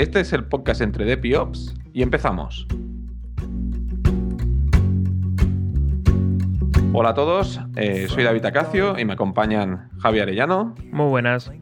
[0.00, 2.66] Este es el podcast entre Dep y Ops y empezamos.
[6.94, 11.52] Hola a todos, eh, soy David Acacio y me acompañan Javier Arellano Muy buenas.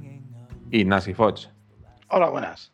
[0.70, 1.48] y Nasi Foch.
[2.10, 2.70] Hola, buenas.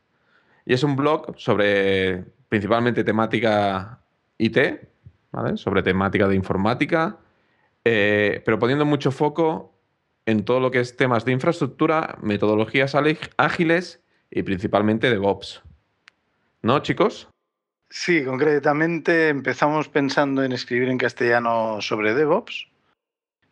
[0.64, 4.00] Y es un blog sobre principalmente temática
[4.38, 4.58] IT,
[5.30, 5.56] ¿vale?
[5.56, 7.18] Sobre temática de informática,
[7.84, 9.72] eh, pero poniendo mucho foco
[10.24, 15.62] en todo lo que es temas de infraestructura, metodologías ágil- ágiles y principalmente DevOps.
[16.62, 17.28] ¿No, chicos?
[17.88, 22.66] Sí, concretamente empezamos pensando en escribir en castellano sobre DevOps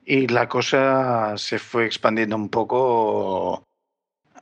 [0.05, 3.65] y la cosa se fue expandiendo un poco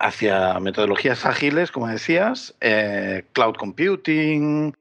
[0.01, 4.75] hacia metodologías ágiles, como decías, eh, cloud computing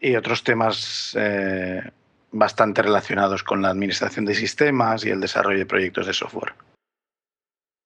[0.00, 1.82] y otros temas eh,
[2.32, 6.54] bastante relacionados con la administración de sistemas y el desarrollo de proyectos de software.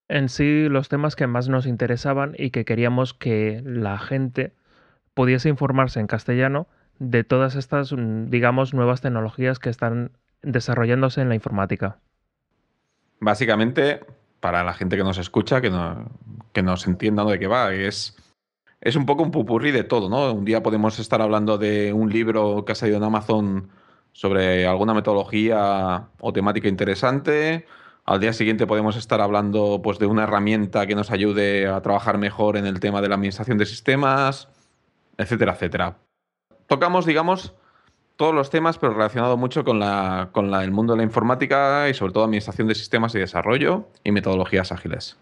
[0.08, 4.52] En sí, los temas que más nos interesaban y que queríamos que la gente
[5.14, 6.66] pudiese informarse en castellano
[6.98, 11.98] de todas estas, mm, digamos, nuevas tecnologías que están desarrollándose en la informática.
[13.20, 14.00] Básicamente,
[14.40, 16.10] para la gente que nos escucha, que, no,
[16.52, 18.16] que nos entienda de qué va, es,
[18.80, 20.32] es un poco un pupurrí de todo, ¿no?
[20.32, 23.70] Un día podemos estar hablando de un libro que ha salido en Amazon
[24.12, 27.66] sobre alguna metodología o temática interesante.
[28.06, 32.18] Al día siguiente podemos estar hablando pues, de una herramienta que nos ayude a trabajar
[32.18, 34.48] mejor en el tema de la administración de sistemas,
[35.16, 35.96] etcétera, etcétera.
[36.66, 37.54] Tocamos, digamos,
[38.16, 41.88] todos los temas, pero relacionado mucho con, la, con la- el mundo de la informática
[41.88, 45.16] y sobre todo administración de sistemas y desarrollo y metodologías ágiles.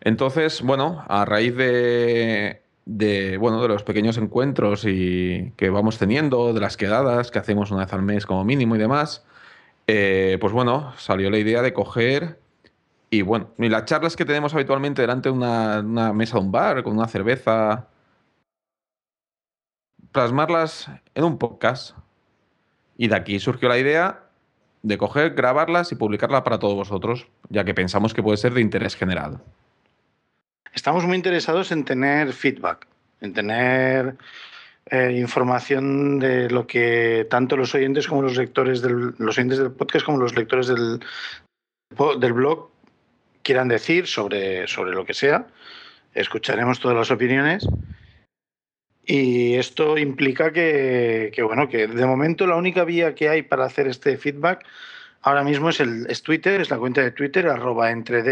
[0.00, 6.52] Entonces, bueno, a raíz de, de, bueno, de los pequeños encuentros y que vamos teniendo,
[6.54, 9.24] de las quedadas que hacemos una vez al mes como mínimo y demás,
[9.86, 12.38] eh, pues bueno, salió la idea de coger
[13.10, 16.52] y bueno, y las charlas que tenemos habitualmente delante de una, una mesa de un
[16.52, 17.88] bar con una cerveza,
[20.10, 21.96] plasmarlas en un podcast.
[22.96, 24.24] Y de aquí surgió la idea
[24.82, 28.60] de coger, grabarlas y publicarlas para todos vosotros, ya que pensamos que puede ser de
[28.60, 29.40] interés general.
[30.72, 32.86] Estamos muy interesados en tener feedback,
[33.20, 34.16] en tener
[34.90, 39.72] eh, información de lo que tanto los oyentes como los lectores del, los oyentes del
[39.72, 41.00] podcast como los lectores del,
[42.20, 42.70] del blog
[43.42, 45.46] quieran decir sobre, sobre lo que sea.
[46.14, 47.66] Escucharemos todas las opiniones.
[49.06, 53.86] Y esto implica que, bueno, que de momento la única vía que hay para hacer
[53.86, 54.64] este feedback
[55.20, 58.22] ahora mismo es, el, es Twitter, es la cuenta de Twitter, arroba entre.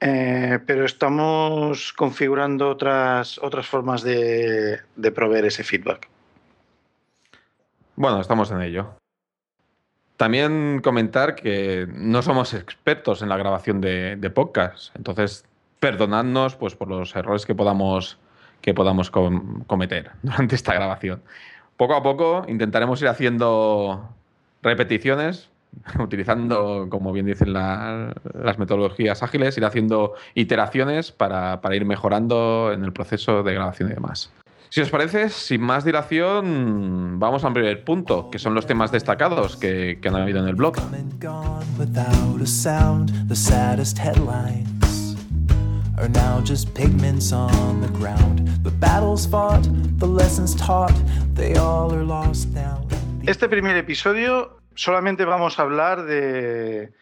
[0.00, 4.80] Eh, pero estamos configurando otras, otras formas de,
[5.14, 6.08] proveer ese feedback.
[7.96, 8.94] Bueno, estamos en ello.
[10.16, 15.44] También comentar que no somos expertos en la grabación de, de podcast, entonces
[15.80, 18.18] perdonadnos pues, por los errores que podamos,
[18.60, 21.22] que podamos com- cometer durante esta grabación.
[21.76, 24.08] Poco a poco intentaremos ir haciendo
[24.62, 25.50] repeticiones,
[26.00, 32.72] utilizando, como bien dicen la- las metodologías ágiles, ir haciendo iteraciones para, para ir mejorando
[32.72, 34.30] en el proceso de grabación y demás.
[34.70, 39.56] Si os parece, sin más dilación, vamos al primer punto, que son los temas destacados
[39.56, 40.74] que, que han habido en el blog.
[40.76, 43.10] Come and gone without a sound.
[43.28, 45.16] The saddest headlines
[45.96, 48.46] are now just pigments on the ground.
[48.62, 49.62] The battles fought,
[49.98, 50.92] the lessons taught,
[51.34, 52.84] they all are lost now.
[53.26, 56.92] Este primer episodio solamente vamos a hablar de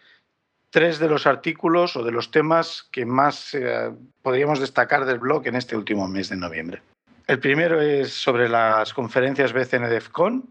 [0.71, 3.93] tres de los artículos o de los temas que más eh,
[4.23, 6.83] podríamos destacar del blog en este último mes de noviembre.
[7.27, 10.49] El primero es sobre las conferencias BCN DEFCON,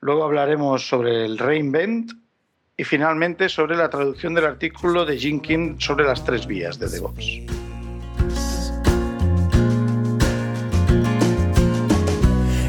[0.00, 2.12] luego hablaremos sobre el Reinvent
[2.76, 7.65] y finalmente sobre la traducción del artículo de Jenkins sobre las tres vías de DevOps.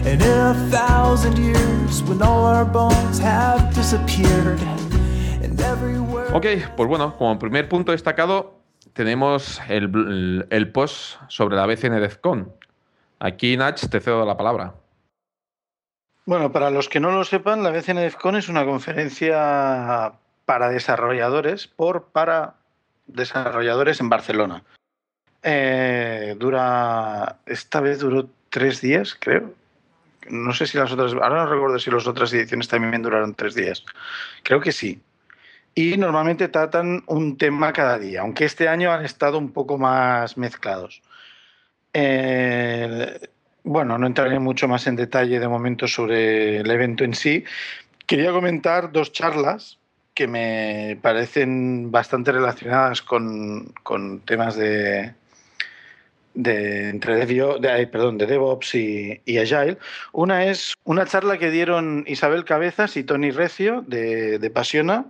[0.08, 4.58] And in a thousand years, when all our bones have disappeared,
[5.44, 6.30] and everywhere.
[6.34, 6.46] Ok,
[6.78, 8.54] pues bueno, como primer punto destacado
[8.94, 12.54] tenemos el, post sobre la BCN DEFCON.
[13.20, 14.76] Aquí, Nach, te cedo la palabra.
[16.26, 20.14] Bueno, para los que no lo sepan, la BCN DEFCON es una conferencia
[20.46, 22.56] para desarrolladores por para
[23.08, 24.64] desarrolladores en Barcelona.
[25.44, 29.67] eh, dura, esta vez duró tres días, creo.
[30.30, 33.56] No sé si las otras, ahora no recuerdo si las otras ediciones también duraron tres
[33.56, 33.84] días.
[34.44, 35.02] Creo que sí.
[35.76, 40.38] Y normalmente tratan un tema cada día, aunque este año han estado un poco más
[40.38, 41.02] mezclados.
[41.94, 43.20] Eh,
[43.64, 47.44] bueno, no entraré mucho más en detalle de momento sobre el evento en sí.
[48.06, 49.78] Quería comentar dos charlas
[50.14, 55.14] que me parecen bastante relacionadas con, con temas de,
[56.38, 59.78] de, entre de, perdón, de DevOps y, y, Agile.
[60.12, 65.06] Una es una charla que dieron Isabel Cabezas y Tony Recio de, de Pasiona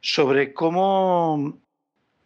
[0.00, 1.58] sobre cómo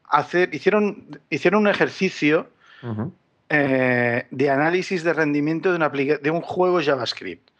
[0.08, 2.48] hacer, hicieron, hicieron un ejercicio
[2.82, 3.12] uh -huh.
[3.48, 7.50] eh, de análisis de rendimiento de, una de un juego JavaScript.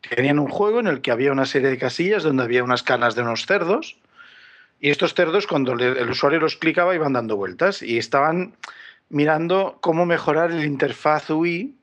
[0.00, 3.14] Tenían un juego en el que había una serie de casillas donde había unas canas
[3.14, 3.98] de unos cerdos
[4.80, 8.54] y estos cerdos cuando el usuario los clicaba iban dando vueltas y estaban
[9.10, 11.74] mirando cómo mejorar el interfaz UI,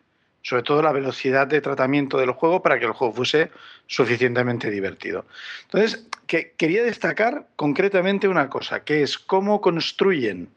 [0.42, 3.50] sobre todo la velocidad de tratamiento del juego para que el juego fuese
[3.88, 5.26] suficientemente divertido.
[5.64, 10.50] Entonces, que, quería destacar concretamente una cosa, que es cómo construyen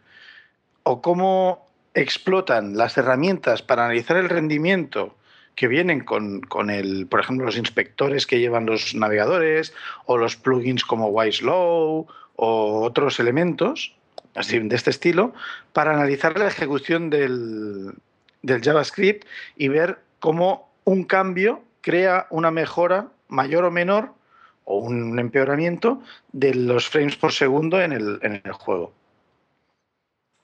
[0.82, 5.16] o cómo explotan las herramientas para analizar el rendimiento
[5.54, 9.74] que vienen con, con, el, por ejemplo, los inspectores que llevan los navegadores
[10.04, 12.06] o los plugins como Wiselow
[12.36, 13.97] o otros elementos
[14.38, 15.34] así, de este estilo
[15.72, 17.92] para analizar la ejecución del,
[18.42, 19.26] del JavaScript
[19.56, 24.12] y ver cómo un cambio crea una mejora mayor o menor
[24.64, 26.02] o un empeoramiento
[26.32, 28.92] de los frames por segundo en el, en el juego.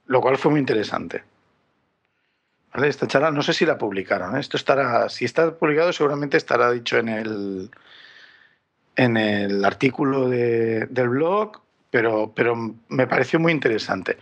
[0.07, 1.25] Lo cual fue muy interesante.
[2.73, 2.89] ¿Vale?
[2.89, 4.37] Esta charla no sé si la publicaron.
[4.37, 4.41] ¿eh?
[4.41, 7.71] Esto estará, si está publicado, seguramente estará dicho en el,
[8.97, 11.61] en el artículo de, del blog,
[11.95, 12.57] pero, pero
[12.89, 14.19] me pareció muy interesante.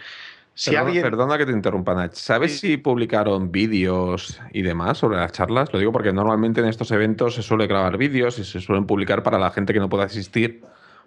[0.53, 1.03] Si perdona, alguien...
[1.05, 2.13] perdona, que te interrumpa, Nach.
[2.13, 2.73] ¿Sabes sí.
[2.73, 5.73] si publicaron vídeos y demás sobre las charlas?
[5.73, 9.23] Lo digo porque normalmente en estos eventos se suele grabar vídeos y se suelen publicar
[9.23, 10.63] para la gente que no pueda asistir,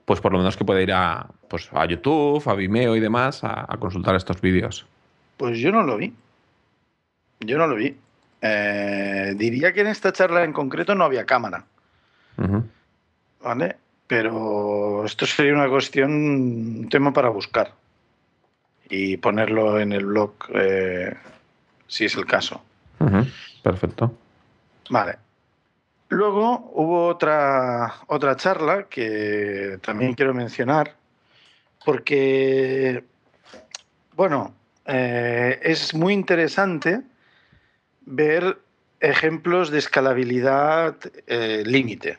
[0.05, 3.43] pues por lo menos que pueda ir a, pues, a YouTube, a Vimeo y demás
[3.43, 4.87] a, a consultar estos vídeos.
[5.37, 6.15] Pues yo no lo vi.
[7.41, 7.95] Yo no lo vi.
[8.41, 11.63] Eh, diría que en esta charla en concreto no había cámara.
[12.37, 12.63] Uh -huh.
[13.43, 13.75] ¿Vale?
[14.07, 17.73] Pero esto sería una cuestión, un tema para buscar
[18.89, 21.15] y ponerlo en el blog eh,
[21.87, 22.61] si es el caso.
[22.99, 23.31] Uh -huh.
[23.63, 24.13] Perfecto.
[24.89, 25.17] Vale.
[26.09, 30.93] Luego hubo otra, otra charla que también quiero mencionar
[31.83, 33.03] porque,
[34.15, 34.53] bueno,
[34.85, 37.01] eh, es muy interesante
[38.01, 38.59] ver
[38.99, 40.95] ejemplos de escalabilidad
[41.27, 42.17] eh, límite.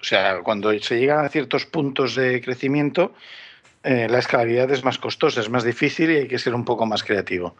[0.00, 3.12] O sea, cuando se llegan a ciertos puntos de crecimiento,
[3.82, 6.86] eh, la escalabilidad es más costosa, es más difícil y hay que ser un poco
[6.86, 7.54] más creativo.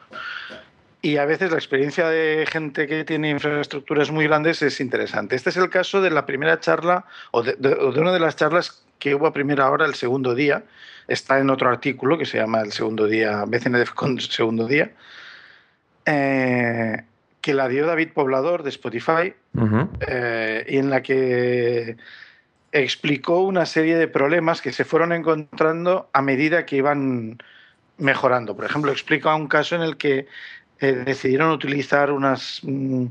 [1.01, 5.37] Y a veces la experiencia de gente que tiene infraestructuras muy grandes es interesante.
[5.37, 8.37] Este es el caso de la primera charla o de, de, de una de las
[8.37, 10.65] charlas que hubo a primera hora el segundo día.
[11.07, 14.91] Está en otro artículo que se llama El segundo día, BCNDF con segundo día.
[16.05, 17.03] Eh,
[17.41, 19.89] que la dio David Poblador de Spotify uh -huh.
[20.07, 21.97] eh, y en la que
[22.73, 27.39] explicó una serie de problemas que se fueron encontrando a medida que iban
[27.97, 28.55] mejorando.
[28.55, 30.27] Por ejemplo, explica un caso en el que
[30.81, 33.07] eh, decidieron utilizar unas, mm,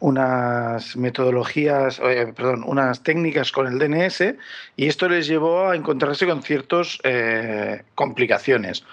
[0.00, 4.36] unas metodologías, eh, perdón, unas técnicas con el DNS
[4.76, 8.84] y esto les llevó a encontrarse con ciertas eh, complicaciones.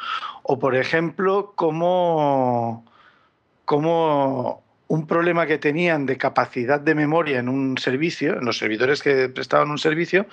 [0.43, 2.85] O, por ejemplo, cómo
[3.65, 9.01] como un problema que tenían de capacidad de memoria en un servicio, en los servidores
[9.01, 10.25] que prestaban un servicio,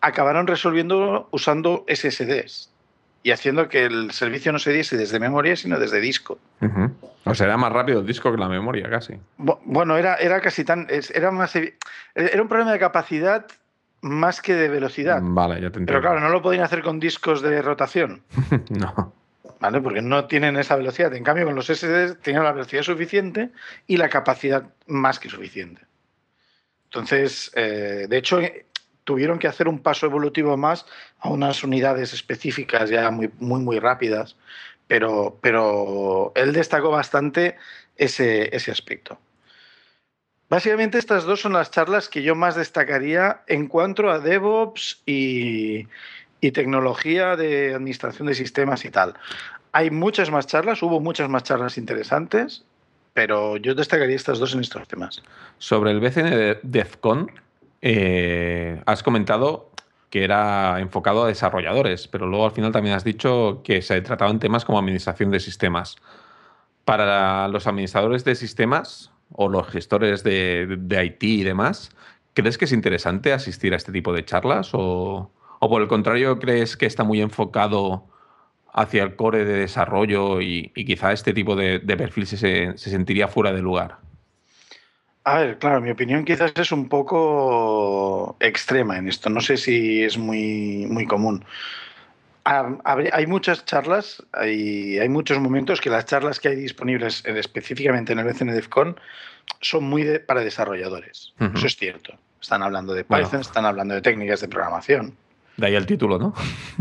[0.00, 2.72] acabaron resolviendo usando SSDs
[3.22, 6.38] y haciendo que el servicio no se diese desde memoria, sino desde disco.
[6.62, 6.92] Uh -huh.
[7.24, 9.20] O sea, era más rápido el disco que la memoria, casi.
[9.36, 10.86] Bueno, era, era casi tan.
[11.12, 13.46] Era, más, era un problema de capacidad
[14.00, 15.20] más que de velocidad.
[15.22, 15.92] Vale, ya te entiendo.
[15.92, 18.22] Pero claro, no lo podían hacer con discos de rotación.
[18.70, 19.12] no.
[19.60, 19.80] ¿Vale?
[19.80, 21.14] Porque no tienen esa velocidad.
[21.14, 23.50] En cambio, con los SSD tenían la velocidad suficiente
[23.86, 25.82] y la capacidad más que suficiente.
[26.84, 28.40] Entonces, eh, de hecho,
[29.04, 30.86] tuvieron que hacer un paso evolutivo más
[31.20, 34.36] a unas unidades específicas ya muy, muy, muy rápidas,
[34.86, 37.56] pero, pero él destacó bastante
[37.96, 39.18] ese, ese aspecto.
[40.48, 45.88] Básicamente estas dos son las charlas que yo más destacaría en cuanto a DevOps y,
[46.40, 49.14] y tecnología de administración de sistemas y tal.
[49.72, 52.64] Hay muchas más charlas, hubo muchas más charlas interesantes,
[53.12, 55.22] pero yo destacaría estas dos en estos temas.
[55.58, 57.30] Sobre el BCN de DEFCON,
[57.82, 59.70] eh, has comentado
[60.10, 64.38] que era enfocado a desarrolladores, pero luego al final también has dicho que se trataban
[64.38, 65.96] temas como administración de sistemas.
[66.84, 71.90] para los administradores de sistemas o los gestores de, de IT y demás,
[72.32, 76.38] ¿crees que es interesante asistir a este tipo de charlas o, o por el contrario
[76.38, 78.06] crees que está muy enfocado
[78.76, 82.90] hacia el core de desarrollo y, y quizá este tipo de, de perfil se, se,
[82.90, 83.96] sentiría fuera de lugar?
[85.24, 89.30] A ver, claro, mi opinión quizás es un poco extrema en esto.
[89.30, 91.44] No sé si es muy, muy común.
[92.44, 98.20] Hay muchas charlas, hay, hay muchos momentos que las charlas que hay disponibles específicamente en
[98.20, 99.00] el BCNDEFCON
[99.62, 101.32] son muy de, para desarrolladores.
[101.40, 101.56] Uh -huh.
[101.56, 102.14] Eso es cierto.
[102.40, 103.40] Están hablando de Python, bueno.
[103.40, 105.16] están hablando de técnicas de programación.
[105.56, 106.34] De ahí el título, ¿no?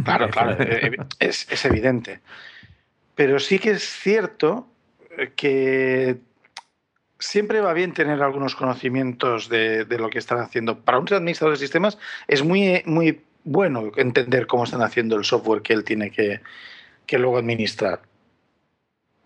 [0.04, 2.20] Claro, claro, eh, es, es, evidente.
[3.16, 4.68] Pero sí que es cierto
[5.36, 6.18] que
[7.20, 10.80] siempre va bien tener algunos conocimientos de, de, lo que están haciendo.
[10.80, 15.62] Para un administrador de sistemas es muy, muy bueno entender cómo están haciendo el software
[15.62, 16.42] que él tiene que,
[17.06, 18.02] que luego administrar.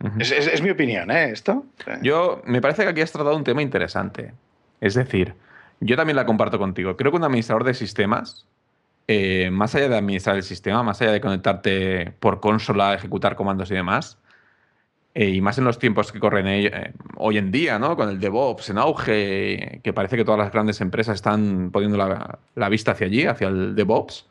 [0.01, 0.21] Uh -huh.
[0.21, 1.31] es, es, es, mi opinión, ¿eh?
[1.31, 1.65] Esto.
[2.01, 4.33] Yo, me parece que aquí has tratado un tema interesante.
[4.79, 5.33] Es decir,
[5.81, 6.95] yo también la comparto contigo.
[6.95, 8.45] Creo que un administrador de sistemas
[9.11, 13.71] eh, más allá de administrar el sistema, más allá de conectarte por consola, ejecutar comandos
[13.71, 14.19] y demás,
[15.15, 17.95] eh, y más en los tiempos que corren eh, hoy en día, ¿no?
[17.95, 22.69] con el DevOps en auge, que parece que todas las grandes empresas están poniendo la,
[22.69, 24.27] vista hacia allí, hacia el DevOps,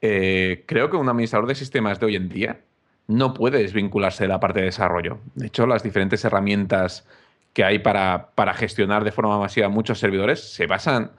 [0.00, 2.60] creo que un administrador de sistemas de hoy en día
[3.06, 5.20] no puede desvincularse de la parte de desarrollo.
[5.34, 7.06] De hecho, las diferentes herramientas
[7.54, 11.12] que hay para gestionar de forma masiva muchos servidores se basan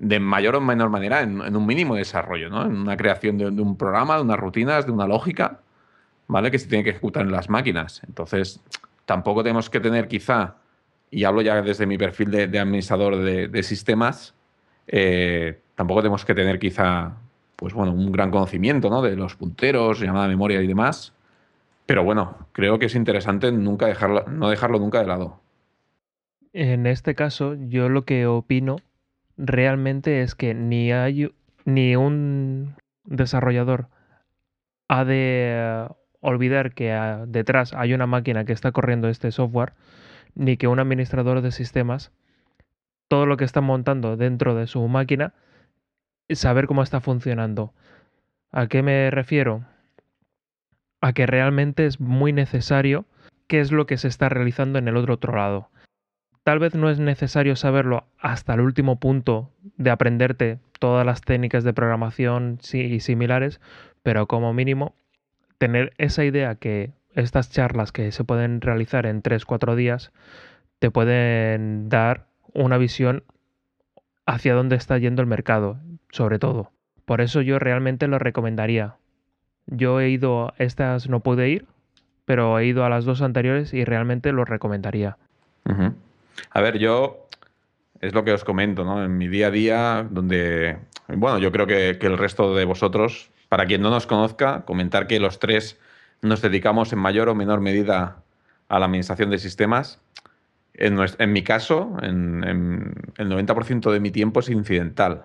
[0.00, 2.64] de mayor o menor manera en, un mínimo de desarrollo, ¿no?
[2.64, 5.60] en una creación de, un programa, de unas rutinas, de una lógica,
[6.26, 6.50] ¿vale?
[6.50, 8.00] que se tiene que ejecutar en las máquinas.
[8.08, 8.60] Entonces,
[9.04, 10.56] tampoco tenemos que tener quizá,
[11.10, 14.34] y hablo ya desde mi perfil de, administrador de, de sistemas,
[14.86, 17.12] eh, tampoco tenemos que tener quizá
[17.56, 19.02] pues bueno, un gran conocimiento ¿no?
[19.02, 21.12] de los punteros, llamada memoria y demás.
[21.84, 25.40] Pero bueno, creo que es interesante nunca dejarlo, no dejarlo nunca de lado.
[26.54, 28.76] En este caso, yo lo que opino
[29.40, 31.32] realmente es que ni hay
[31.64, 33.88] ni un desarrollador
[34.88, 35.88] ha de
[36.20, 36.92] olvidar que
[37.26, 39.72] detrás hay una máquina que está corriendo este software,
[40.34, 42.12] ni que un administrador de sistemas,
[43.08, 45.32] todo lo que está montando dentro de su máquina,
[46.30, 47.72] saber cómo está funcionando.
[48.52, 49.64] ¿A qué me refiero?
[51.00, 53.06] A que realmente es muy necesario
[53.46, 55.70] qué es lo que se está realizando en el otro, otro lado
[56.44, 61.64] tal vez no es necesario saberlo hasta el último punto de aprenderte todas las técnicas
[61.64, 63.60] de programación y similares,
[64.02, 64.94] pero como mínimo
[65.58, 70.12] tener esa idea que estas charlas que se pueden realizar en 3-4 días
[70.78, 73.24] te pueden dar una visión
[74.26, 75.78] hacia dónde está yendo el mercado,
[76.10, 76.72] sobre todo.
[77.04, 78.96] Por eso yo realmente lo recomendaría.
[79.66, 81.66] Yo he ido estas, no pude ir,
[82.24, 85.18] pero he ido a las dos anteriores y realmente lo recomendaría.
[86.50, 87.28] A ver, yo
[88.00, 89.04] es lo que os comento, ¿no?
[89.04, 90.78] En mi día a día, donde,
[91.08, 95.20] bueno, yo creo que, el resto de vosotros, para quien no nos conozca, comentar que
[95.20, 95.78] los tres
[96.22, 98.22] nos dedicamos en mayor o menor medida
[98.68, 100.00] a la administración de sistemas.
[100.74, 105.24] En mi caso, en, en el 90% de mi tiempo es incidental.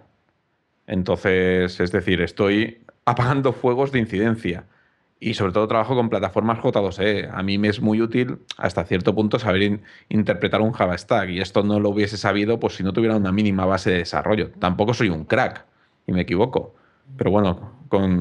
[0.86, 4.66] Entonces, es decir, estoy apagando fuegos de incidencia
[5.20, 7.30] y sobre todo trabajo con plataformas J2E.
[7.34, 11.30] A mí me es muy útil hasta cierto punto saber in interpretar un Java Stack
[11.30, 14.52] y esto no lo hubiese sabido pues si no tuviera una mínima base de desarrollo.
[14.60, 15.66] Tampoco soy un crack
[16.06, 16.76] y me equivoco.
[17.18, 17.72] Pero bueno,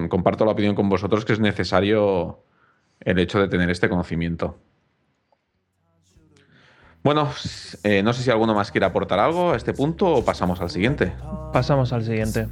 [0.09, 2.41] comparto la opinión con vosotros que es necesario
[3.01, 4.57] el hecho de tener este conocimiento.
[7.03, 7.29] Bueno,
[7.83, 10.71] eh, no sé si alguno más quiere aportar algo a este punto o pasamos al
[10.71, 11.13] siguiente.
[11.53, 12.49] Pasamos al siguiente.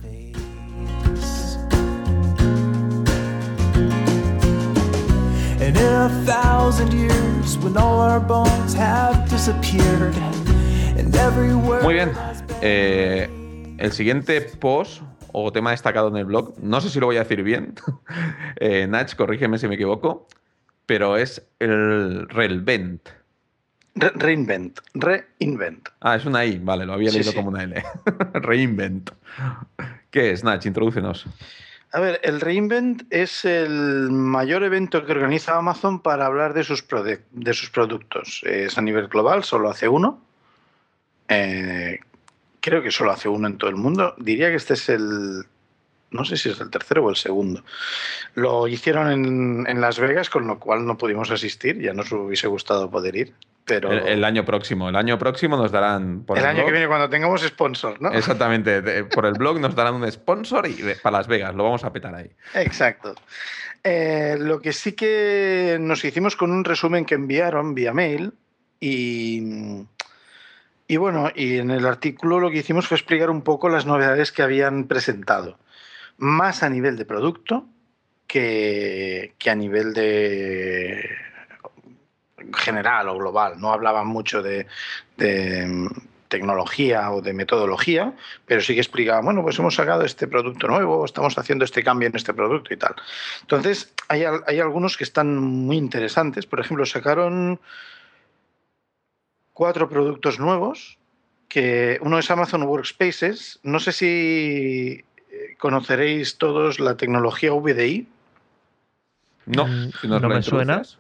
[5.77, 10.15] In a thousand years, when all our bones have disappeared,
[10.97, 12.13] and every word Muy bien.
[12.61, 13.29] Eh,
[13.79, 15.03] el siguiente post
[15.33, 17.75] o tema destacado en el blog, no sé si lo voy a decir bien.
[18.57, 20.29] eh, Nach, corrígeme si me equivoco,
[20.87, 23.09] pero es el Relvent.
[23.95, 25.89] Re reinvent, reinvent.
[26.01, 27.37] Ah, es una I, vale, lo había sí, leído sí.
[27.37, 27.83] como una L.
[28.35, 29.11] reinvent.
[30.11, 30.65] ¿Qué es, Nach?
[30.65, 31.27] Introdúcenos.
[31.95, 36.83] A ver, el Reinvent es el mayor evento que organiza Amazon para hablar de sus,
[37.33, 38.41] de sus productos.
[38.45, 40.19] Es a nivel global, solo hace uno.
[41.29, 42.01] Eh,
[42.61, 44.15] creo que solo hace uno en todo el mundo.
[44.17, 45.45] Diría que este es el...
[46.11, 47.63] No sé si es el tercero o el segundo.
[48.35, 51.79] Lo hicieron en, en Las Vegas, con lo cual no pudimos asistir.
[51.79, 53.35] Ya nos hubiese gustado poder ir.
[53.65, 53.93] Pero...
[53.93, 54.89] El, el año próximo.
[54.89, 56.25] El año próximo nos darán.
[56.25, 58.11] Por el año blog- que viene cuando tengamos sponsor, ¿no?
[58.13, 58.83] Exactamente.
[58.83, 61.55] de- por el blog nos darán un sponsor y de- para Las Vegas.
[61.55, 62.31] Lo vamos a petar ahí.
[62.55, 63.15] Exacto.
[63.85, 68.33] Eh, lo que sí que nos hicimos con un resumen que enviaron vía mail
[68.79, 69.43] y,
[70.87, 74.31] y bueno, y en el artículo lo que hicimos fue explicar un poco las novedades
[74.33, 75.59] que habían presentado,
[76.17, 77.67] más a nivel de producto
[78.29, 81.09] que, que a nivel de
[82.57, 83.61] general o global.
[83.61, 84.67] No hablaban mucho de,
[85.17, 85.89] de, mm,
[86.29, 88.15] tecnología o de metodología,
[88.47, 92.09] pero sí que explicaban, bueno, pues hemos sacado este producto nuevo, estamos haciendo este cambio
[92.09, 92.95] en este producto y tal.
[93.43, 96.47] Entonces, hay, hay algunos que están muy interesantes.
[96.47, 97.61] Por ejemplo, sacaron
[99.53, 100.99] cuatro productos nuevos,
[101.49, 103.61] que uno es Amazon Workspaces.
[103.63, 108.09] No sé si eh, conoceréis todos la tecnología VDI.
[109.45, 110.77] No, Mm, si no me suena.
[110.77, 110.99] introduces.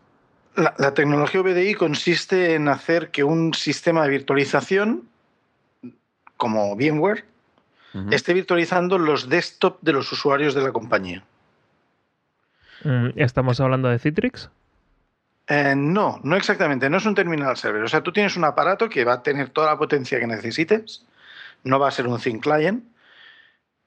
[0.54, 5.08] La, la tecnología VDI consiste en hacer que un sistema de virtualización,
[6.36, 7.24] como VMware,
[8.10, 11.24] esté virtualizando los desktop de los usuarios de la compañía.
[12.84, 14.50] Mm, ¿Estamos hablando de Citrix?
[15.48, 17.82] Eh, no, no exactamente, no es un terminal server.
[17.82, 21.04] O sea, tú tienes un aparato que va a tener toda la potencia que necesites,
[21.64, 22.84] no va a ser un thin client,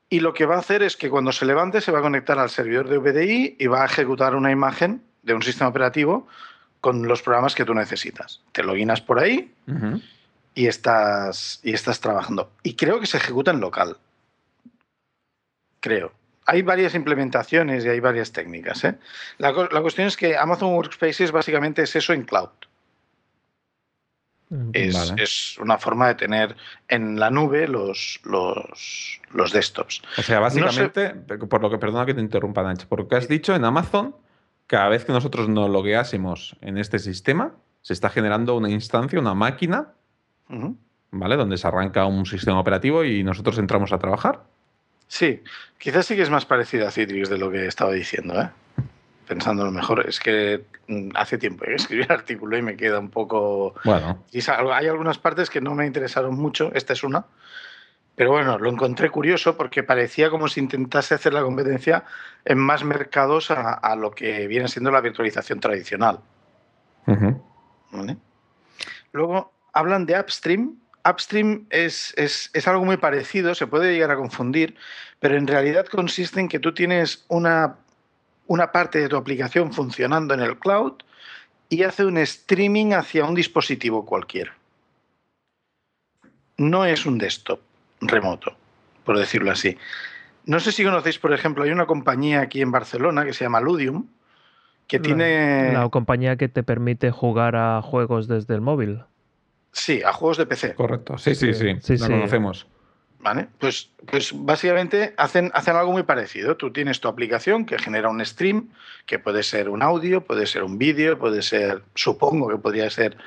[0.09, 2.37] y lo que va a hacer es que cuando se levante se va a conectar
[2.37, 6.27] al servidor de VDI y va a ejecutar una imagen de un sistema operativo
[6.85, 8.43] con los programas que tú necesitas.
[8.51, 9.51] Te loginas por ahí
[10.53, 12.51] y estás, y estás trabajando.
[12.61, 13.97] Y creo que se ejecuta en local.
[15.79, 16.13] Creo.
[16.45, 18.83] Hay varias implementaciones y hay varias técnicas.
[18.83, 18.99] ¿eh?
[19.39, 19.51] La,
[19.81, 22.51] cuestión es que Amazon Workspaces básicamente es eso en cloud.
[24.49, 26.55] Mm, Es, una forma de tener
[26.87, 30.03] en la nube los, los, los desktops.
[30.19, 31.15] O sea, básicamente,
[31.49, 34.15] por lo que perdona que te interrumpa, Nach, porque has dicho en Amazon,
[34.67, 39.33] cada vez que nosotros nos logueásemos en este sistema, se está generando una instancia, una
[39.33, 39.93] máquina.
[41.11, 41.35] ¿vale?
[41.37, 44.43] Donde se arranca un sistema operativo y nosotros entramos a trabajar.
[45.07, 45.41] Sí,
[45.77, 48.49] quizás sí que es más parecido a Citrix de lo que estaba diciendo, ¿eh?
[49.27, 50.07] Pensándolo mejor.
[50.07, 54.23] Es que mm, hace tiempo que escribí el artículo y me queda un poco Bueno,
[54.31, 57.25] Y hay algunas partes que no me interesaron mucho, esta es una,
[58.15, 62.05] pero bueno, lo encontré curioso porque parecía como si intentase hacer la competencia
[62.45, 66.19] en más mercados a, a lo que viene siendo la virtualización tradicional.
[69.11, 70.75] Luego hablan de Upstream.
[71.07, 74.75] Upstream es, es- es algo muy parecido, se puede llegar a confundir,
[75.19, 77.77] pero en realidad consiste en que tú tienes una,
[78.47, 80.93] una parte de tu aplicación funcionando en el cloud
[81.69, 84.55] y hace un streaming hacia un dispositivo cualquiera.
[86.57, 87.59] No es un desktop
[88.01, 88.55] remoto,
[89.03, 89.77] por decirlo así.
[90.45, 93.61] No sé si conocéis, por ejemplo, hay una compañía aquí en Barcelona que se llama
[93.61, 94.07] Ludium,
[94.87, 95.73] que La- tiene...
[95.73, 99.01] La compañía que te permite jugar a juegos desde el móvil.
[99.71, 100.75] Sí, a juegos de PC.
[100.75, 101.17] correcto.
[101.17, 101.75] Sí, sí, sí.
[101.81, 102.11] Sí, lo sí.
[102.11, 102.67] conocemos.
[103.19, 103.47] ¿Vale?
[103.57, 106.57] Pues, pues básicamente hacen, hacen algo muy parecido.
[106.57, 108.69] Tú tienes tu aplicación que genera un stream,
[109.07, 113.17] que puede ser un audio, puede ser un vídeo, puede ser, supongo que podría ser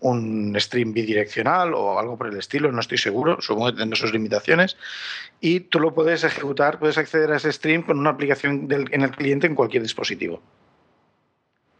[0.00, 4.12] un stream bidireccional o algo por el estilo, no estoy seguro, supongo que tendrá sus
[4.12, 4.76] limitaciones.
[5.40, 9.10] Y tú lo puedes ejecutar, puedes acceder a ese stream con una aplicación en el
[9.10, 10.42] cliente en cualquier dispositivo.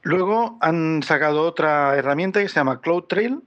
[0.02, 3.40] Luego han sacado otra herramienta que se llama CloudTrail.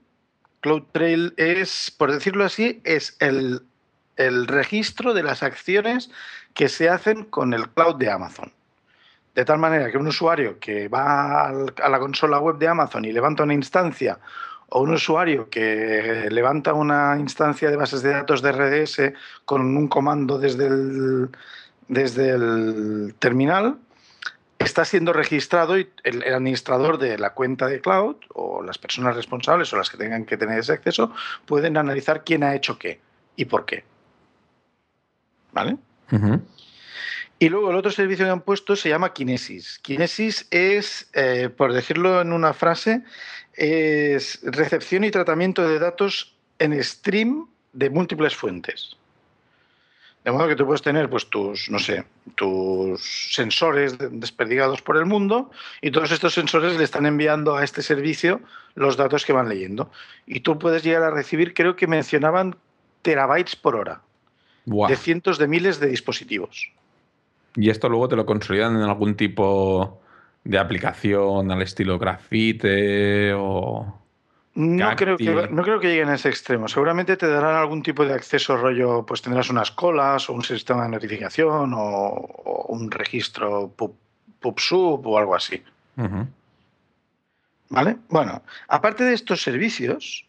[0.60, 3.62] CloudTrail es, por decirlo así, es el
[4.20, 6.10] el registro de las acciones
[6.54, 8.52] que se hacen con el cloud de Amazon.
[9.34, 13.12] De tal manera que un usuario que va a la consola web de Amazon y
[13.12, 14.18] levanta una instancia,
[14.70, 19.12] o un usuario que levanta una instancia de bases de datos de RDS
[19.44, 21.28] con un comando desde el,
[21.88, 23.78] desde el terminal,
[24.58, 29.72] está siendo registrado y el, administrador de la cuenta de cloud o las personas responsables
[29.72, 31.12] o las que tengan que tener ese acceso
[31.46, 33.00] pueden analizar quién ha hecho qué
[33.36, 33.84] y por qué.
[35.52, 35.78] ¿Vale?
[37.42, 39.78] Y luego el otro servicio que han puesto se llama Kinesis.
[39.82, 43.02] Kinesis es, eh, por decirlo en una frase,
[43.54, 48.96] es recepción y tratamiento de datos en stream de múltiples fuentes.
[50.22, 53.00] De modo que tú puedes tener pues, tus, no sé, tus
[53.32, 55.50] sensores de- desperdigados por el mundo
[55.80, 58.42] y todos estos sensores le están enviando a este servicio
[58.74, 59.90] los datos que van leyendo.
[60.26, 62.56] Y tú puedes llegar a recibir, creo que mencionaban
[63.00, 64.02] terabytes por hora,
[64.88, 66.70] de cientos de miles de dispositivos.
[67.56, 70.00] Y esto luego te lo consolidan en algún tipo
[70.44, 73.96] de aplicación al estilo grafite o...
[74.52, 76.66] No creo, que, no creo que lleguen a ese extremo.
[76.66, 80.82] Seguramente te darán algún tipo de acceso rollo, pues tendrás unas colas o un sistema
[80.82, 83.94] de notificación o, o un registro pub,
[84.40, 85.62] PubSub o algo así.
[87.68, 87.98] ¿Vale?
[88.08, 90.26] Bueno, aparte de estos servicios,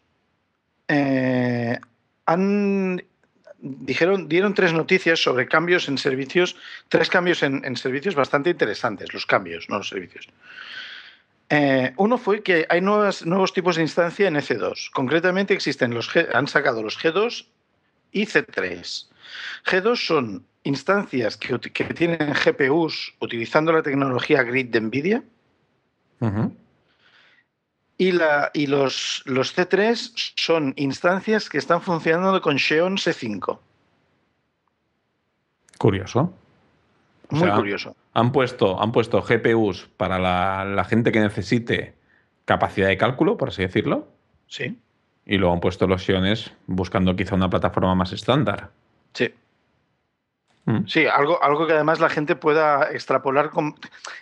[0.86, 1.78] eh,
[2.26, 3.02] han
[3.62, 6.56] dijeron, dieron tres noticias sobre cambios en servicios,
[6.88, 10.28] tres cambios en, servicios bastante interesantes, los cambios, no los servicios.
[11.48, 14.90] Eh, uno fue que hay nuevas, nuevos tipos de instancia en EC2.
[14.92, 17.46] Concretamente existen los G- han sacado los G2
[18.10, 19.06] y C3.
[19.66, 25.22] G2 son instancias que, que tienen GPUs utilizando la tecnología Grid de NVIDIA
[26.20, 26.56] Ujú.
[27.98, 33.58] Y, la, y los, los C3 son instancias que están funcionando con Xeon C5.
[35.78, 36.32] Curioso.
[37.30, 37.96] O Muy sea, curioso.
[38.14, 41.94] Han puesto, han puesto GPUs para la, la gente que necesite
[42.44, 44.08] capacidad de cálculo, por así decirlo,
[44.46, 44.78] Sí,
[45.24, 48.70] y luego han puesto los Xeones buscando quizá una plataforma más estándar.
[49.12, 49.32] sí.
[50.64, 50.86] Mm.
[50.86, 53.50] Sí, algo, algo que además la gente pueda extrapolar.
[53.50, 53.74] Con...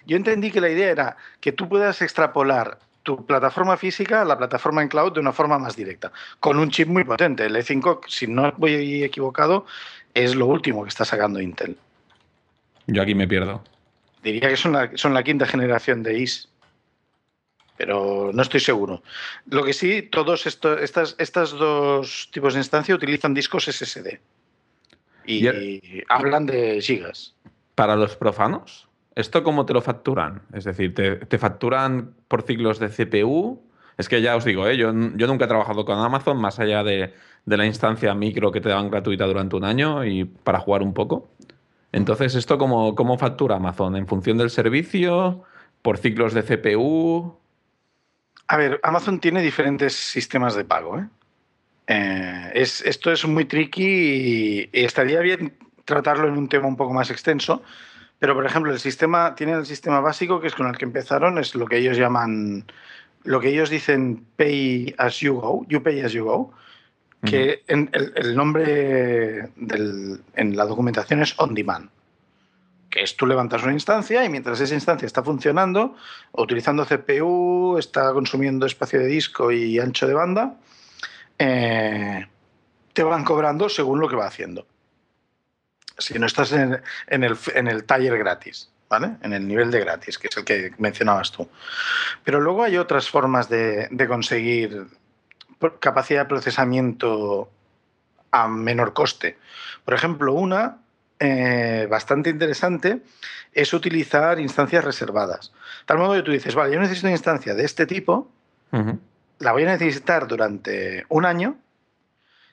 [0.07, 2.79] Yo entendí que la idea era que tú puedas extrapolar
[3.11, 6.71] tu plataforma física a la plataforma en cloud de una forma más directa, con un
[6.71, 7.45] chip muy potente.
[7.45, 9.67] El E5, si no voy equivocado,
[10.15, 11.77] es lo último que está sacando Intel.
[12.87, 13.65] Yo aquí me pierdo.
[14.23, 16.49] Diría que son la, son la quinta generación de IS.
[17.77, 19.03] Pero no estoy seguro.
[19.47, 24.21] Lo que sí, todos estos, estas, estas dos tipos de instancia utilizan discos SSD.
[25.25, 27.35] Y, Y hablan de gigas.
[27.75, 30.43] Para los profanos, ¿esto cómo te lo facturan?
[30.53, 33.63] Es decir, ¿te, facturan por ciclos de CPU?
[33.99, 34.77] Es que ya os digo, ¿eh?
[34.77, 37.13] yo, nunca he trabajado con Amazon más allá de,
[37.45, 41.31] la instancia micro que te daban gratuita durante un año y para jugar un poco.
[41.93, 43.97] Entonces, ¿esto cómo, factura Amazon?
[43.97, 45.43] ¿En función del servicio?
[45.83, 47.37] ¿Por ciclos de CPU?
[48.47, 50.99] A ver, Amazon tiene diferentes sistemas de pago.
[50.99, 51.07] ¿eh?
[51.89, 56.95] Eh, es, esto es muy tricky y estaría bien tratarlo en un tema un poco
[56.95, 57.63] más extenso.
[58.21, 61.39] Pero, por ejemplo, el sistema tiene el sistema básico, que es con el que empezaron,
[61.39, 62.65] es lo que ellos llaman,
[63.25, 66.53] lo que ellos dicen pay as you go, you pay as you go,
[67.25, 71.91] que en- el, el nombre del- en la documentación es on demand.
[72.91, 75.97] Que es tú levantas una instancia y mientras esa instancia está funcionando,
[76.33, 80.57] utilizando CPU, está consumiendo espacio de disco y ancho de banda,
[81.39, 82.27] eh,
[82.93, 84.67] te van cobrando según lo que va haciendo.
[86.01, 89.17] Si no estás en, en el, en el taller gratis, ¿vale?
[89.23, 91.49] En el nivel de gratis, que es el que mencionabas tú.
[92.25, 94.87] Pero luego hay otras formas de, de conseguir
[95.79, 97.51] capacidad de procesamiento
[98.31, 99.39] a menor coste.
[99.85, 100.79] Por ejemplo, una
[101.19, 103.03] eh, bastante interesante
[103.53, 105.53] es utilizar instancias reservadas.
[105.85, 108.31] Tal modo que tú dices, vale, yo necesito una instancia de este tipo,
[109.41, 111.57] la voy a necesitar durante un año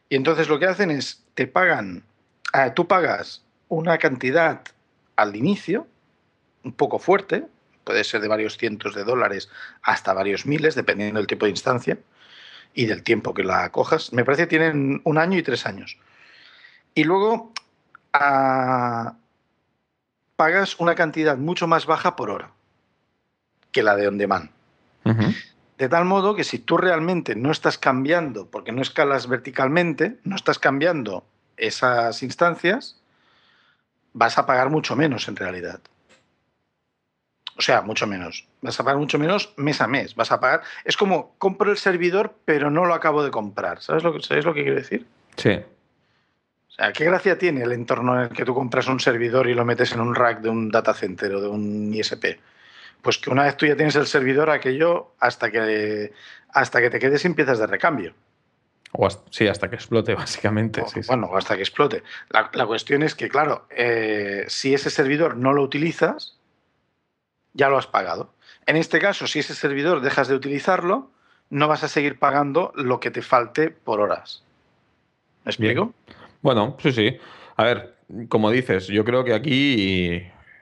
[0.10, 2.04] y entonces lo que hacen es te pagan,
[2.54, 4.62] ah, tú pagas una cantidad
[5.16, 5.88] al inicio,
[6.64, 7.48] un poco fuerte,
[7.84, 9.50] puede ser de varios cientos de dólares
[9.82, 11.98] hasta varios miles, dependiendo del tipo de instancia
[12.74, 14.14] y del tiempo que la cojas.
[14.14, 15.98] Me parece que tienen un año y tres años.
[16.94, 17.54] Y luego
[18.14, 19.16] ah,
[20.36, 22.52] pagas una cantidad mucho más baja por hora
[23.72, 24.50] que la de on demand.
[25.78, 30.36] De tal modo que si tú realmente no estás cambiando, porque no escalas verticalmente, no
[30.36, 31.24] estás cambiando
[31.58, 33.02] esas instancias,
[34.14, 35.82] vas a pagar mucho menos en realidad.
[37.58, 38.48] O sea, mucho menos.
[38.62, 40.16] Vas a pagar mucho menos mes a mes.
[40.16, 40.62] Vas a pagar.
[40.86, 43.82] Es como compro el servidor, pero no lo acabo de comprar.
[43.82, 45.08] ¿Sabes lo que, ¿sabes lo que quiero decir?
[45.36, 45.60] Sí.
[46.70, 49.56] O sea, ¿qué gracia tiene el entorno en el que tú compras un servidor y
[49.56, 52.40] lo metes en un rack de un data center o de un ISP?
[53.02, 56.14] Pues que una vez tú ya tienes el servidor, aquello hasta que,
[56.50, 58.14] hasta que te quedes sin piezas de recambio.
[58.94, 60.82] O hasta, sí, hasta que explote, básicamente.
[60.82, 61.08] O, sí, sí.
[61.08, 62.04] Bueno, hasta que explote.
[62.30, 66.38] La, la cuestión es que, claro, eh, si ese servidor no lo utilizas,
[67.54, 68.34] ya lo has pagado.
[68.66, 71.12] En este caso, si ese servidor dejas de utilizarlo,
[71.50, 74.44] no vas a seguir pagando lo que te falte por horas.
[75.46, 75.94] ¿Me explico?
[76.42, 77.18] Bueno, sí, sí.
[77.56, 77.96] A ver,
[78.30, 80.22] como dices, yo creo que aquí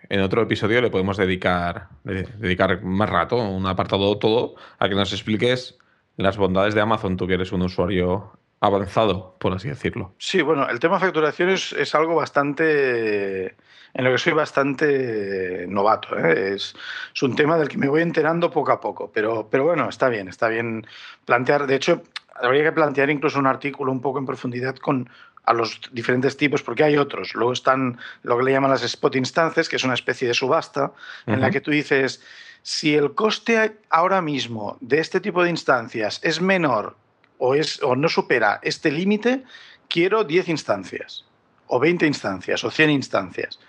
[0.10, 4.96] en otro episodio le podemos dedicar, de- dedicar más rato, un apartado todo, a que
[4.96, 5.78] nos expliques
[6.18, 10.14] las bondades de Amazon, tú que eres un usuario avanzado, por así decirlo.
[10.18, 13.56] Sí, bueno, el tema facturación es, es algo bastante.
[13.94, 16.18] en lo que soy bastante novato.
[16.18, 16.56] ¿eh?
[16.56, 16.76] Es,
[17.14, 19.12] es un tema del que me voy enterando poco a poco.
[19.14, 20.86] Pero, pero bueno, está bien, está bien
[21.26, 21.68] plantear.
[21.68, 22.02] De hecho,
[22.36, 25.10] habría que plantear incluso un artículo un poco en profundidad con
[25.46, 27.36] a los diferentes tipos, porque hay otros.
[27.36, 30.92] Luego están lo que le llaman las spot instances, que es una especie de subasta,
[31.28, 32.24] en la que tú dices,
[32.66, 36.98] si el coste ahora mismo de este tipo de instancias es menor
[37.38, 39.44] o, es, o no supera este límite,
[39.88, 41.26] quiero 10 instancias,
[41.68, 43.60] o 20 instancias, o 100 instancias.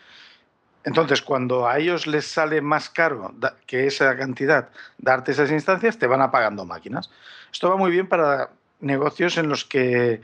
[0.82, 3.34] Entonces, cuando a ellos les sale más caro
[3.66, 7.10] que esa cantidad darte esas instancias, te van apagando máquinas.
[7.52, 8.48] Esto va muy bien para
[8.80, 10.22] negocios en los que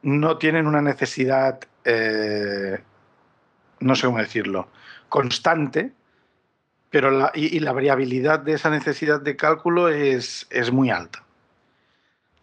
[0.00, 2.82] no tienen una necesidad, eh,
[3.80, 4.68] no sé cómo decirlo,
[5.10, 5.92] constante,
[6.94, 11.24] pero la, y, la variabilidad de esa necesidad de cálculo es, es muy alta.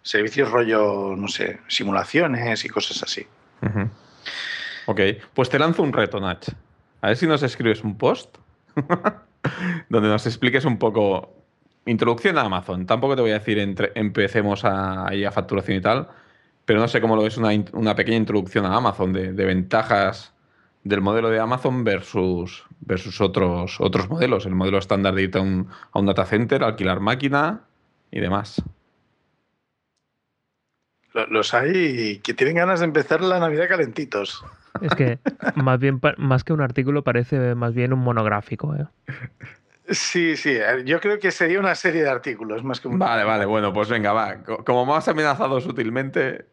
[0.02, 3.26] Servicios rollo, no sé, simulaciones y cosas así.
[3.62, 3.90] Ujú.
[4.88, 5.00] Ok,
[5.34, 6.46] pues te lanzo un reto, Nach.
[7.00, 8.40] A ver si nos escribes un post
[9.90, 11.34] donde nos expliques un poco
[11.86, 12.86] introducción a Amazon.
[12.86, 16.10] Tampoco te voy a decir entre- empecemos a, a facturación y tal,
[16.66, 20.34] pero no sé cómo lo es una, una pequeña introducción a Amazon de ventajas
[20.84, 24.46] del modelo de Amazon versus, versus otros, otros modelos.
[24.46, 27.62] El modelo estándar de irte a un, a un data center, alquilar máquina
[28.12, 28.62] y demás.
[31.14, 34.44] Lo- Los hay que tienen ganas de empezar la Navidad calentitos.
[34.82, 35.20] Es que
[35.56, 38.74] más bien más que un artículo parece más bien un monográfico.
[38.76, 38.86] ¿eh?
[39.90, 42.98] Sí, sí, eh, yo creo que sería una serie de artículos más que un...
[42.98, 44.38] Vale, vale, bueno, pues venga, va.
[44.44, 46.46] Co- Como me has amenazado sutilmente,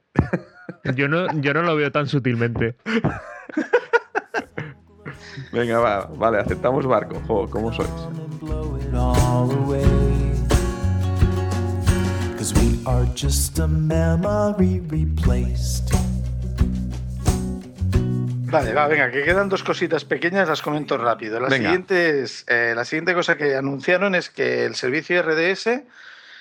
[0.97, 2.77] Yo no, yo no lo veo tan sutilmente.
[5.59, 7.21] venga, va, vale, aceptamos barco.
[7.27, 7.89] Jo, ¿cómo sois?
[7.89, 9.85] and blow it all away.
[12.37, 15.91] Cause we are just a memory replaced.
[18.51, 21.39] Vale, va, venga, que quedan dos cositas pequeñas, las comento rápido.
[21.39, 21.69] La Venga.
[21.69, 25.83] siguiente, es, eh, la siguiente cosa que anunciaron es que el servicio RDS,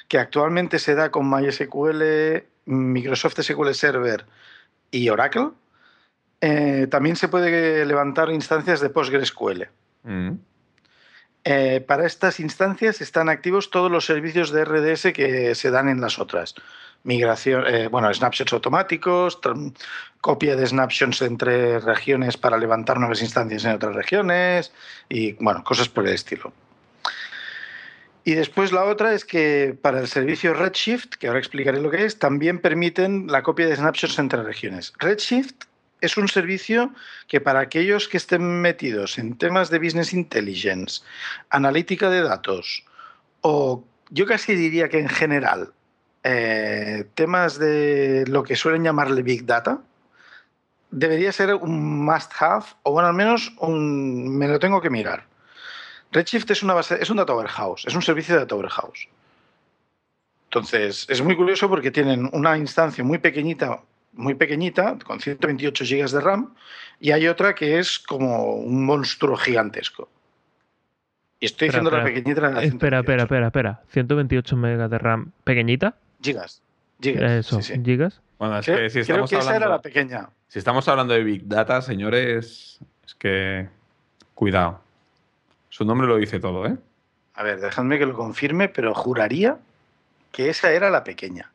[0.07, 4.25] que actualmente se da con MySQL, Microsoft SQL Server
[4.89, 5.49] y Oracle,
[6.41, 9.63] eh, también se puede levantar instancias de PostgreSQL.
[10.03, 10.31] Mm.
[11.43, 16.01] Eh, para estas instancias están activos todos los servicios de RDS que se dan en
[16.01, 16.55] las otras.
[17.03, 19.39] Migración, eh, bueno, snapshots automáticos,
[20.19, 24.73] copia de snapshots entre regiones para levantar nuevas instancias en otras regiones
[25.07, 26.51] y, bueno, cosas por el estilo.
[28.25, 32.03] Y después la otra es que para el servicio Redshift, que ahora explicaré lo que
[32.03, 34.91] es, también permiten la copia de snapshots entre regiones.
[34.99, 35.63] Redshift
[36.01, 36.93] es un servicio
[37.27, 41.01] que para aquellos que estén metidos en temas de business intelligence,
[41.49, 42.85] analítica de datos
[43.41, 45.73] o yo casi diría que en general
[46.23, 49.81] eh, temas de lo que suelen llamarle big data,
[50.91, 55.25] debería ser un must have o bueno, al menos un, me lo tengo que mirar.
[56.11, 59.07] Redshift es, una base, es un data warehouse, es un servicio de data warehouse.
[60.45, 63.81] Entonces, es muy curioso porque tienen una instancia muy pequeñita,
[64.17, 66.53] muy pequeñita, con 128 GB de RAM,
[66.99, 70.09] y hay otra que es como un monstruo gigantesco.
[71.39, 73.23] Y estoy Espera, diciendo la pequeñita la Espera, espera, 128.
[73.23, 73.81] espera, espera.
[73.91, 75.95] 128 megas de RAM pequeñita.
[76.21, 76.61] Gigas.
[76.99, 77.31] Gigas.
[77.31, 77.81] Eso, sí, sí.
[77.83, 78.21] gigas.
[78.39, 80.29] Bueno, es Creo, que si creo estamos, que esa era hablando, la pequeña.
[80.47, 83.69] si estamos hablando de Big Data, señores, es que
[84.33, 84.81] cuidado.
[85.69, 86.75] Su nombre lo dice todo, ¿eh?
[87.35, 89.59] A ver, dejadme que lo confirme, pero juraría
[90.31, 91.51] que esa era la pequeña.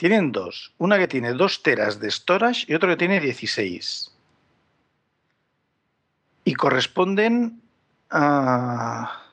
[0.00, 0.72] Tienen dos.
[0.78, 4.10] Una que tiene dos teras de storage y otro que tiene 16.
[6.44, 7.60] Y corresponden
[8.08, 9.24] a...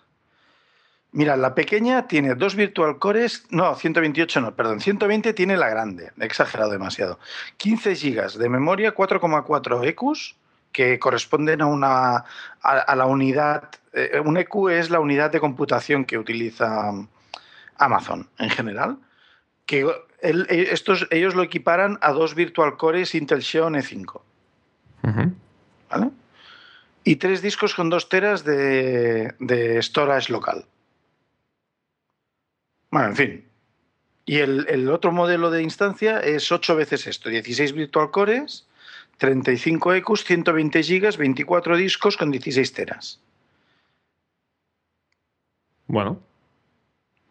[1.14, 6.12] Mira, la pequeña tiene dos virtual cores, no, 128 no, perdón, 120 tiene la grande,
[6.20, 7.18] he exagerado demasiado.
[7.56, 10.36] 15 gigas de memoria, 4,4 EQs,
[10.74, 12.24] que corresponden a una a,
[12.62, 16.92] a la unidad, eh, un EQ es la unidad de computación que utiliza
[17.78, 18.98] Amazon en general,
[19.66, 19.90] que
[20.22, 24.22] el- eh, estos, ellos lo equiparan a dos virtual cores Intel Xeon E5,
[25.04, 25.34] Ujú.
[25.90, 26.10] ¿vale?
[27.04, 30.66] Y tres discos con dos teras de, de storage local.
[32.92, 33.46] Bueno, en fin.
[34.26, 38.68] Y el, el otro modelo de instancia es 8 veces esto, 16 virtual cores,
[39.20, 43.20] 35 EQs, 120 gigas, 24 discos con 16 teras.
[45.88, 46.20] Bueno,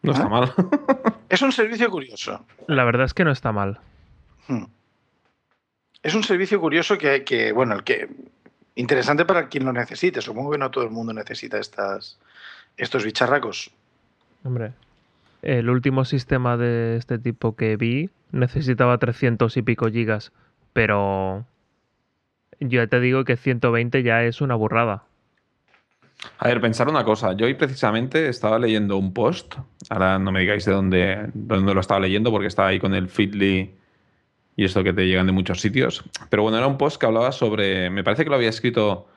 [0.07, 0.53] no está mal.
[1.29, 2.47] Es un servicio curioso.
[2.69, 3.81] La verdad es que no está mal.
[4.47, 4.67] Hmm.
[6.03, 8.09] Es un servicio curioso que, que, bueno, el que
[8.77, 10.23] interesante para quien lo necesite.
[10.23, 12.19] Supongo que no todo el mundo necesita estas,
[12.77, 13.73] estos bicharracos.
[14.45, 14.73] Hombre,
[15.43, 20.33] el último sistema de este tipo que vi necesitaba 300 y pico gigas,
[20.73, 21.45] pero
[22.61, 25.03] yo ya te digo que 120 ya es una burrada.
[26.39, 27.35] A ver, pensar una cosa.
[27.35, 29.55] Yo hoy precisamente estaba leyendo un post.
[29.91, 30.99] Ahora no me digáis de dónde,
[31.33, 33.75] de dónde lo estaba leyendo porque estaba ahí con el Feedly
[34.57, 36.05] y esto que te llegan de muchos sitios.
[36.31, 37.91] Pero bueno, era un post que hablaba sobre.
[37.91, 39.09] Me parece que lo había escrito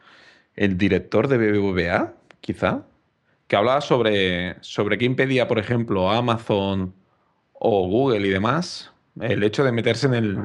[0.55, 2.83] el director de BBVA, quizá.
[3.47, 6.93] Que hablaba sobre, sobre qué impedía, por ejemplo, a Amazon
[7.53, 10.38] o Google y demás el hecho de meterse en el,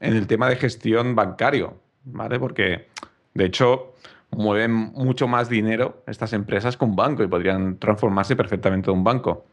[0.00, 1.80] en el tema de gestión bancario.
[2.04, 2.38] ¿Vale?
[2.38, 2.88] Porque,
[3.34, 3.94] de hecho,
[4.30, 9.04] mueven mucho más dinero estas empresas que un banco y podrían transformarse perfectamente en un
[9.04, 9.46] banco.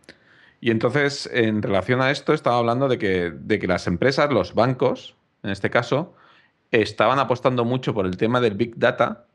[0.59, 4.53] Y entonces, en relación a esto, estaba hablando de que, de que las empresas, los
[4.53, 6.15] bancos, en este caso,
[6.71, 9.25] estaban apostando mucho por el tema del Big Data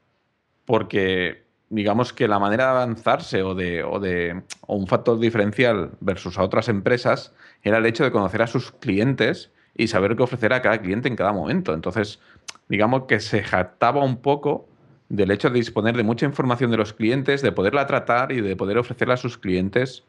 [0.65, 5.93] porque digamos que la manera de avanzarse o de, o de o un factor diferencial
[6.01, 10.23] versus a otras empresas era el hecho de conocer a sus clientes y saber qué
[10.23, 11.73] ofrecer a cada cliente en cada momento.
[11.73, 12.21] Entonces,
[12.69, 14.69] digamos que se jactaba un poco
[15.13, 18.57] del hecho de disponer de mucha información de los clientes, de poderla tratar y de
[18.57, 20.05] poder ofrecerla a sus clientes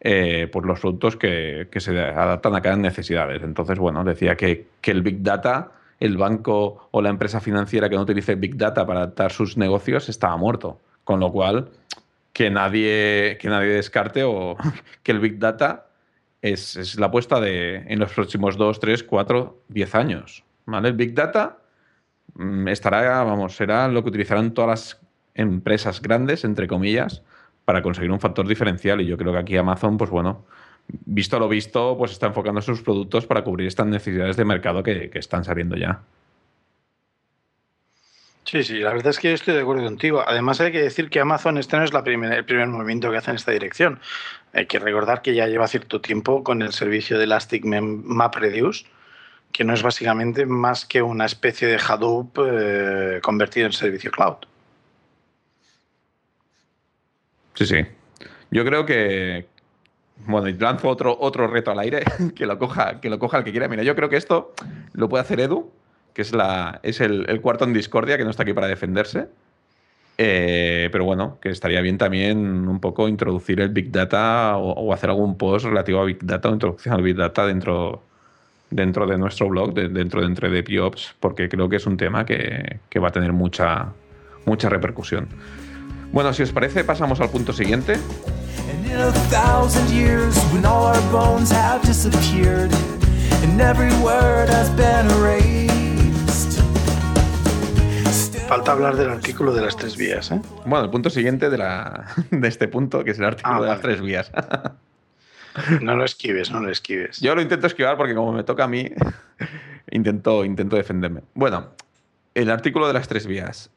[0.00, 3.44] eh, por los productos que, se adaptan a cada necesidades.
[3.44, 5.70] Entonces, bueno, decía que, que el Big Data
[6.00, 10.08] el banco o la empresa financiera que no utilice Big Data para adaptar sus negocios
[10.08, 10.80] estaba muerto.
[11.04, 11.70] Con lo cual,
[12.32, 14.56] que nadie, que nadie descarte o
[15.04, 15.86] que el Big Data
[16.42, 20.44] es, la apuesta de en los próximos 2, 3, 4, 10 años.
[20.66, 20.88] ¿vale?
[20.88, 21.58] El Big Data
[22.66, 25.00] estará, vamos, será lo que utilizarán todas las
[25.34, 27.22] empresas grandes, entre comillas,
[27.64, 29.00] para conseguir un factor diferencial.
[29.00, 30.44] Y yo creo que aquí Amazon, pues bueno,
[30.88, 35.10] visto lo visto, pues está enfocando sus productos para cubrir estas necesidades de mercado que,
[35.14, 36.02] están saliendo ya.
[38.44, 40.22] Sí, sí, la verdad es que estoy de acuerdo contigo.
[40.26, 43.30] Además hay que decir que Amazon este no es la el primer movimiento que hace
[43.30, 44.00] en esta dirección.
[44.52, 48.84] Hay que recordar que ya lleva cierto tiempo con el servicio de Elastic MapReduce,
[49.54, 54.38] que no es básicamente más que una especie de Hadoop eh, convertido en servicio cloud.
[57.54, 57.86] Sí, sí.
[58.50, 59.46] Yo creo que,
[60.26, 62.02] bueno, y lanzo otro, otro reto al aire,
[62.34, 63.68] que lo, coja, que lo coja el que quiera.
[63.68, 64.54] Mira, yo creo que esto
[64.92, 65.70] lo puede hacer Edu,
[66.14, 69.28] que es, la, es el, cuarto en discordia, que no está aquí para defenderse.
[70.18, 75.10] Eh, pero bueno, que estaría bien también un poco introducir el Big Data o, hacer
[75.10, 78.02] algún post relativo a Big Data o introducción al Big Data dentro,
[78.74, 82.26] dentro de nuestro blog, dentro de Entre de PIOPS, porque creo que es un tema
[82.26, 83.92] que, que va a tener mucha,
[84.46, 85.28] mucha repercusión.
[86.10, 87.96] Bueno, si os parece, pasamos al punto siguiente.
[98.48, 100.32] Falta hablar del artículo de las tres vías.
[100.32, 100.40] ¿eh?
[100.66, 103.68] Bueno, el punto siguiente de, la, de este punto, que es el artículo ah, de
[103.68, 104.32] las tres vías.
[105.80, 107.20] no lo esquives, no lo esquives.
[107.20, 108.88] Yo lo intento esquivar porque como me toca a mí,
[109.90, 111.22] intento, intento defenderme.
[111.34, 111.70] Bueno,
[112.34, 113.70] el artículo de las tres vías.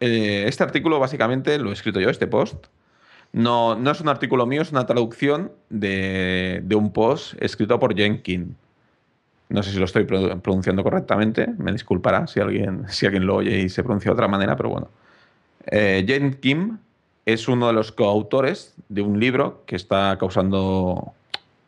[0.00, 2.66] Eh, este artículo básicamente lo he escrito yo, este post.
[3.32, 8.54] No, no es un artículo mío, es una traducción de, un post escrito por Jenkins.
[9.48, 13.60] No sé si lo estoy pronunciando correctamente, me disculpará si alguien, si alguien lo oye
[13.60, 14.88] y se pronuncia de otra manera, pero bueno.
[15.66, 16.78] Eh, Jenkins
[17.26, 21.12] es uno de los coautores de un libro que está causando,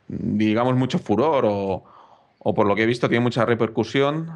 [0.09, 1.85] digamos, mucho furor o,
[2.39, 4.31] o por lo que he visto tiene mucha repercusión,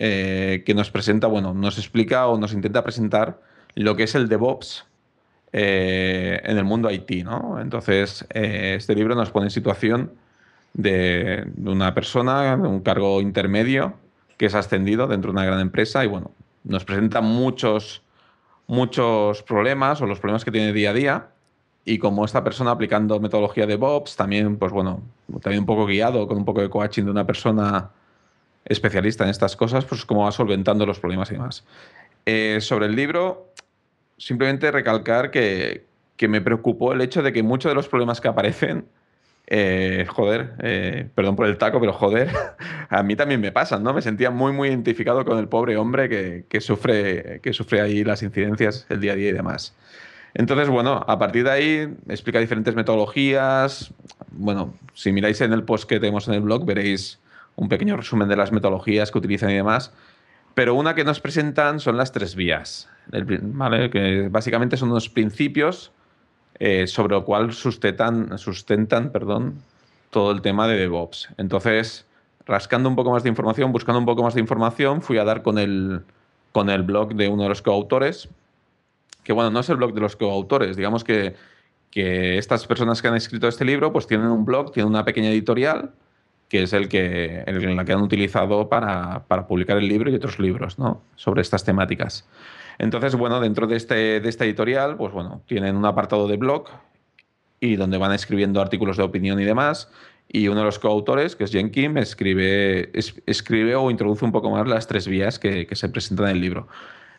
[0.00, 3.40] eh, que nos presenta, bueno, nos explica o nos intenta presentar
[3.74, 4.84] lo que es el DevOps
[5.52, 7.58] eh, en el mundo IT, ¿no?
[7.60, 10.12] Entonces, eh, este libro nos pone en situación
[10.72, 13.94] de, una persona, de un cargo intermedio
[14.36, 16.30] que es ascendido dentro de una gran empresa y, bueno,
[16.62, 18.02] nos presenta muchos,
[18.68, 21.28] muchos problemas o los problemas que tiene día a día
[21.84, 25.02] y como esta persona aplicando metodología de DevOps, también, pues bueno,
[25.40, 27.90] también un poco guiado con un poco de coaching de una persona
[28.66, 31.64] especialista en estas cosas, pues cómo va solventando los problemas y demás.
[32.26, 33.52] Eh, sobre el libro,
[34.18, 35.86] simplemente recalcar que,
[36.28, 38.86] me preocupó el hecho de que muchos de los problemas que aparecen,
[39.50, 42.30] eh, joder, eh, perdón por el taco, pero joder,
[42.90, 43.94] a mí también me pasan, ¿no?
[43.94, 48.04] Me sentía muy, muy identificado con el pobre hombre que, que, sufre, que sufre ahí
[48.04, 49.74] las incidencias el día a día y demás.
[50.34, 53.94] Entonces, bueno, a partir de ahí explica diferentes metodologías.
[54.30, 57.18] Bueno, si miráis en el post que tenemos en el blog, veréis
[57.56, 59.92] un pequeño resumen de las metodologías que utilizan y demás.
[60.54, 65.92] Pero una que nos presentan son las tres vías, que básicamente son unos principios
[66.60, 69.62] eh, sobre lo cual sustentan, sustentan perdón,
[70.10, 71.28] todo el tema de DevOps.
[71.36, 72.06] Entonces,
[72.46, 75.42] rascando un poco más de información, buscando un poco más de información, fui a dar
[75.42, 76.02] con el,
[76.52, 78.28] con el blog de uno de los coautores,
[79.22, 81.36] que bueno, no es el blog de los coautores, digamos que,
[81.90, 85.28] que estas personas que han escrito este libro pues tienen un blog, tienen una pequeña
[85.28, 85.92] editorial,
[86.48, 90.14] que es el que, el, la que han utilizado para, para, publicar el libro y
[90.14, 91.02] otros libros ¿no?
[91.16, 92.26] sobre estas temáticas.
[92.78, 96.68] Entonces, bueno, dentro de, este, de esta editorial, pues bueno, tienen un apartado de blog
[97.60, 99.90] y donde van escribiendo artículos de opinión y demás.
[100.30, 102.90] Y uno de los coautores, que es Jen Kim, escribe,
[103.26, 106.40] escribe o introduce un poco más las tres vías que, que, se presentan en el
[106.40, 106.68] libro.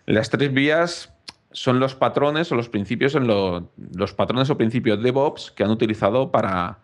[0.06, 1.12] Las tres vías
[1.52, 5.72] son los patrones o los principios en los patrones o principios de DevOps que han
[5.72, 6.78] utilizado para,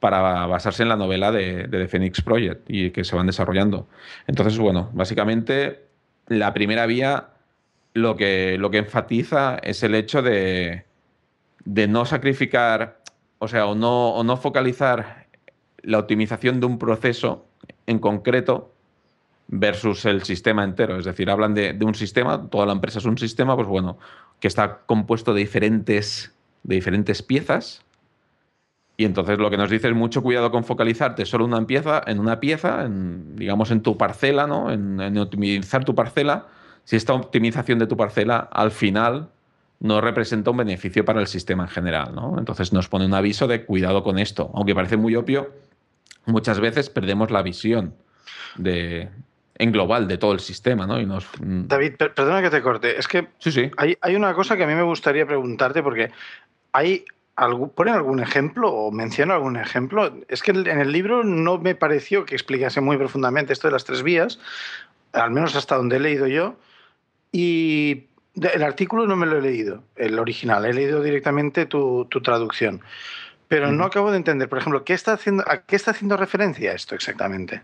[0.00, 3.86] para basarse en la novela de, The Phoenix Project y que se van desarrollando.
[4.26, 5.86] Entonces, bueno, básicamente
[6.26, 7.28] la primera vía
[7.94, 10.84] lo que, lo que enfatiza es el hecho de,
[11.64, 13.02] de no sacrificar,
[13.38, 15.26] o sea, o no, o no focalizar
[15.82, 17.46] la optimización de un proceso
[17.86, 18.72] en concreto
[19.48, 20.98] versus el sistema entero.
[20.98, 23.98] Es decir, hablan de, de, un sistema, toda la empresa es un sistema, pues bueno,
[24.40, 26.32] que está compuesto de diferentes,
[26.62, 27.82] de diferentes piezas.
[28.96, 32.18] Y entonces lo que nos dice es mucho cuidado con focalizarte solo una pieza, en
[32.18, 34.72] una pieza, en, digamos en tu parcela, ¿no?
[34.72, 36.46] En, en optimizar tu parcela.
[36.88, 39.28] Si esta optimización de tu parcela al final
[39.78, 42.36] no representa un beneficio para el sistema en general, ¿no?
[42.38, 44.50] Entonces nos pone un aviso de cuidado con esto.
[44.54, 45.52] Aunque parece muy obvio,
[46.24, 47.92] muchas veces perdemos la visión
[48.56, 49.10] de,
[49.56, 50.98] en global de todo el sistema, ¿no?
[50.98, 51.28] Y nos...
[51.38, 52.98] David, per perdona que te corte.
[52.98, 53.70] Es que sí, sí.
[53.76, 56.10] Hay, hay, una cosa que a mí me gustaría preguntarte porque
[56.72, 57.04] hay
[57.36, 60.10] algún, ponen algún ejemplo o menciona algún ejemplo.
[60.28, 63.84] Es que en el libro no me pareció que explicase muy profundamente esto de las
[63.84, 64.40] tres vías,
[65.12, 66.56] al menos hasta donde he leído yo.
[67.32, 72.20] Y el artículo no me lo he leído, el original, he leído directamente tu, tu
[72.20, 72.80] traducción.
[73.48, 76.72] Pero no acabo de entender, por ejemplo, ¿qué está haciendo, ¿a qué está haciendo referencia
[76.72, 77.62] esto exactamente?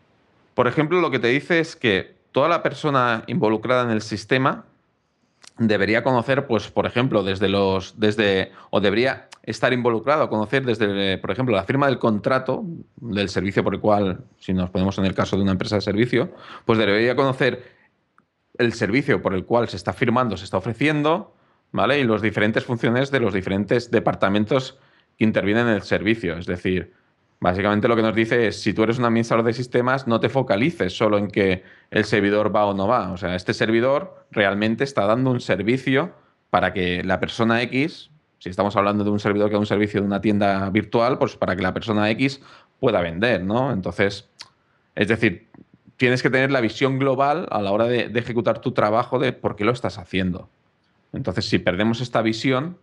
[0.54, 4.64] Por ejemplo, lo que te dice es que toda la persona involucrada en el sistema
[5.58, 11.30] debería conocer, pues, por ejemplo, desde los, desde, o debería estar involucrado, conocer desde, por
[11.30, 12.64] ejemplo, la firma del contrato
[12.96, 15.82] del servicio por el cual, si nos ponemos en el caso de una empresa de
[15.82, 16.32] servicio,
[16.64, 17.73] pues debería conocer
[18.58, 21.34] el servicio por el cual se está firmando, se está ofreciendo,
[21.72, 21.98] ¿vale?
[21.98, 24.78] Y las diferentes funciones de los diferentes departamentos
[25.18, 26.36] que intervienen en el servicio.
[26.38, 26.92] Es decir,
[27.40, 30.28] básicamente lo que nos dice es, si tú eres un administrador de sistemas, no te
[30.28, 33.12] focalices solo en que el servidor va o no va.
[33.12, 36.12] O sea, este servidor realmente está dando un servicio
[36.50, 40.00] para que la persona X, si estamos hablando de un servidor que da un servicio
[40.00, 42.40] de una tienda virtual, pues para que la persona X
[42.78, 43.72] pueda vender, ¿no?
[43.72, 44.28] Entonces,
[44.94, 45.48] es decir,
[45.96, 49.56] tienes que tener la visión global a la hora de, ejecutar tu trabajo de por
[49.56, 50.48] qué lo estás haciendo.
[51.12, 52.78] Entonces, si perdemos esta visión,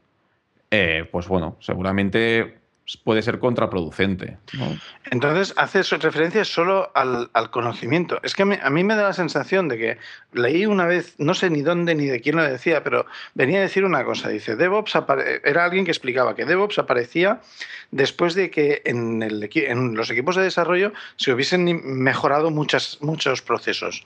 [0.69, 2.60] eh, pues bueno, seguramente
[2.97, 4.37] puede ser contraproducente.
[4.53, 4.77] ¿no?
[5.09, 8.19] Entonces, hace referencia solo al, al conocimiento.
[8.23, 9.97] Es que a mí me da la sensación de que
[10.33, 13.61] leí una vez, no sé ni dónde ni de quién lo decía, pero venía a
[13.61, 14.29] decir una cosa.
[14.29, 14.97] Dice, DevOps
[15.43, 17.41] era alguien que explicaba que DevOps aparecía
[17.91, 23.41] después de que en, el, en los equipos de desarrollo se hubiesen mejorado muchas, muchos
[23.41, 24.05] procesos.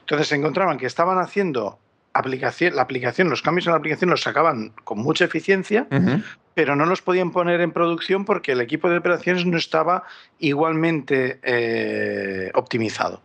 [0.00, 1.78] Entonces se encontraban que estaban haciendo
[2.12, 6.24] aplicación, la aplicación, los cambios en la aplicación los sacaban con mucha eficiencia, uh -huh.
[6.54, 10.04] Pero no los podían poner en producción porque el equipo de operaciones no estaba
[10.38, 13.20] igualmente eh, optimizado.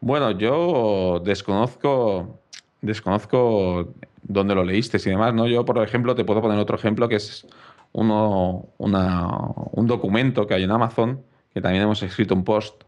[0.00, 2.40] Bueno, yo desconozco,
[2.80, 3.92] desconozco
[4.22, 5.46] dónde lo leíste y demás, ¿no?
[5.46, 7.46] Yo, por ejemplo, te puedo poner otro ejemplo que es
[7.92, 9.26] uno, una,
[9.72, 12.84] un documento que hay en Amazon, que también hemos escrito un post,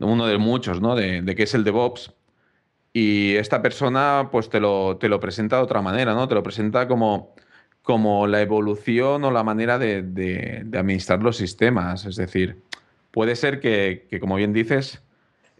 [0.00, 0.94] uno de muchos, ¿no?
[0.94, 2.12] De, de qué es el DevOps,
[2.92, 6.26] y esta persona pues te lo, te lo presenta de otra manera, ¿no?
[6.28, 7.34] Te lo presenta como,
[7.88, 12.04] como la evolución o la manera de, administrar los sistemas.
[12.04, 12.60] Es decir,
[13.10, 15.02] puede ser que, como bien dices,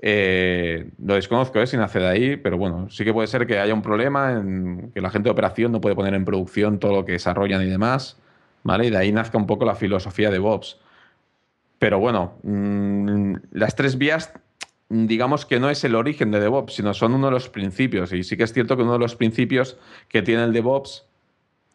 [0.02, 1.66] eh, lo desconozco, ¿eh?
[1.66, 4.90] sin hacer de ahí, pero bueno, sí que puede ser que haya un problema en
[4.92, 7.70] que la gente de operación no puede poner en producción todo lo que desarrollan y
[7.70, 8.18] demás,
[8.62, 8.88] ¿vale?
[8.88, 10.78] Y de ahí nazca un poco la filosofía de Bobs.
[11.78, 14.34] Pero bueno, mmm, las tres vías
[14.90, 18.12] digamos que no es el origen de DevOps, sino son uno de los principios.
[18.12, 21.07] Y sí que es cierto que uno de los principios que tiene el DevOps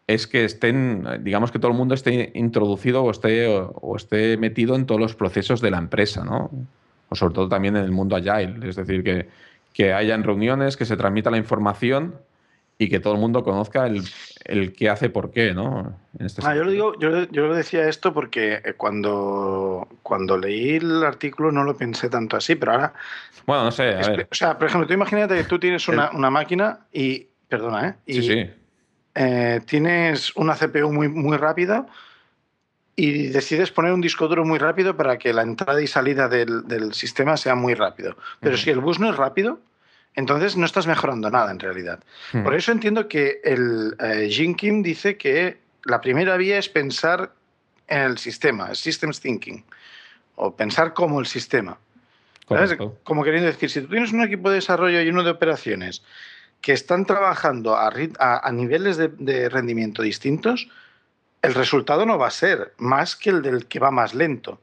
[0.06, 4.76] es que estén, digamos que todo el mundo esté introducido o esté, o esté metido
[4.76, 6.50] en todos los procesos de la empresa, ¿no?
[7.08, 8.68] O sobre todo también en el mundo agile.
[8.68, 9.28] Es decir, que,
[9.72, 12.16] que hayan reuniones, que se transmita la información
[12.76, 14.02] y que todo el mundo conozca el,
[14.44, 15.96] el qué hace por qué, ¿no?
[16.18, 20.36] En este ah, yo, lo digo, yo, yo lo decía esto porque eh, cuando, cuando
[20.36, 22.94] leí el artículo no lo pensé tanto así, pero ahora...
[23.46, 24.28] Bueno, no sé, a es, ver.
[24.30, 27.28] O sea, por ejemplo, tú imagínate que tú tienes una, una máquina y...
[27.48, 27.94] Perdona, ¿eh?
[28.06, 28.50] Y, sí, sí.
[29.14, 31.86] Eh, tienes una CPU muy, muy rápida
[32.96, 36.66] y decides poner un disco duro muy rápido para que la entrada y salida del,
[36.66, 38.16] del sistema sea muy rápido.
[38.40, 38.62] Pero uh -huh.
[38.62, 39.60] si el bus no es rápido,
[40.14, 42.00] entonces no estás mejorando nada en realidad.
[42.32, 42.44] Hmm.
[42.44, 47.32] Por eso entiendo que el eh, Jim Kim dice que la primera vía es pensar
[47.88, 49.64] en el sistema, el systems thinking,
[50.36, 51.78] o pensar como el sistema.
[53.04, 56.02] Como queriendo decir, si tú tienes un equipo de desarrollo y uno de operaciones
[56.64, 60.66] que están trabajando a, a, a niveles de, de rendimiento distintos,
[61.42, 64.58] el resultado no va a ser más que el del que va más lento.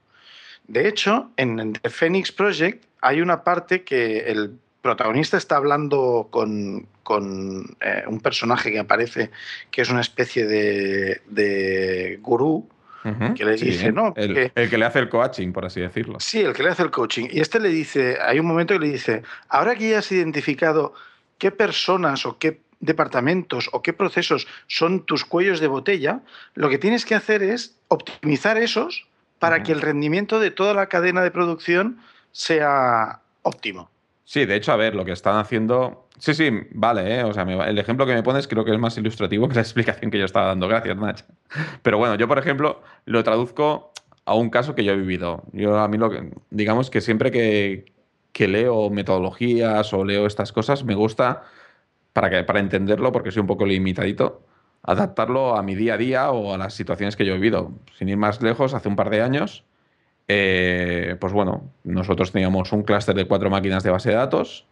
[0.68, 6.88] De hecho, en The Phoenix Project hay una parte que el protagonista está hablando con,
[7.04, 9.30] con eh, un personaje que aparece
[9.70, 12.68] que es una especie de, de gurú
[13.06, 13.36] uh -huh.
[13.36, 14.16] que le sí, dice, ¿no?
[14.18, 16.20] El que, el que, le hace el coaching, por así decirlo.
[16.20, 17.28] Sí, el que le hace el coaching.
[17.30, 20.96] Y este le dice, hay un momento que le dice, ahora que ya has identificado
[21.42, 26.20] qué personas o qué departamentos o qué procesos son tus cuellos de botella,
[26.54, 29.08] lo que tienes que hacer es optimizar esos
[29.40, 31.98] para que el rendimiento de toda la cadena de producción
[32.32, 33.90] sea óptimo.
[34.24, 36.08] Sí, de hecho, a ver, lo que están haciendo.
[36.20, 37.24] Sí, sí, vale, ¿eh?
[37.24, 40.12] O sea, el ejemplo que me pones creo que es más ilustrativo que la explicación
[40.12, 40.68] que yo estaba dando.
[40.68, 41.24] Gracias, Nach.
[41.82, 43.94] Pero bueno, yo, por ejemplo, lo traduzco
[44.26, 45.44] a un caso que yo he vivido.
[45.54, 47.92] Yo, a mí, lo que, digamos que siempre que,
[48.32, 51.44] que leo metodologías o leo estas cosas, me gusta,
[52.14, 54.44] para, que, para entenderlo, porque soy un poco limitadito,
[54.84, 57.72] adaptarlo a mi día a día o a las situaciones que yo he vivido.
[57.98, 59.64] Sin ir más lejos, hace un par de años,
[60.28, 64.66] eh, pues bueno, nosotros teníamos un clúster de cuatro máquinas de base de datos,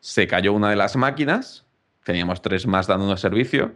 [0.00, 1.66] se cayó una de las máquinas,
[2.04, 3.72] teníamos tres más dándonos servicio,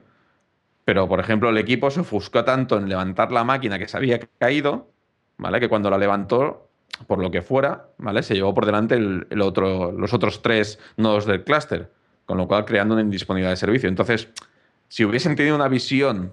[0.84, 4.20] pero por ejemplo el equipo se ofuscó tanto en levantar la máquina que se había
[4.38, 4.88] caído,
[5.38, 5.61] ¿vale?
[5.61, 6.68] Que cuando la levantó,
[7.07, 8.22] por lo que fuera, ¿vale?
[8.22, 11.90] Se llevó por delante los otros tres nodos del clúster,
[12.26, 13.88] con lo cual creando una indisponibilidad de servicio.
[13.88, 14.28] Entonces,
[14.88, 16.32] si hubiesen tenido una visión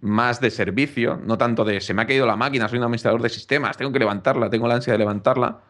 [0.00, 3.22] más de servicio, no tanto de se me ha caído la máquina, soy un administrador
[3.22, 5.60] de sistemas, tengo que levantarla, tengo la ansia de levantarla,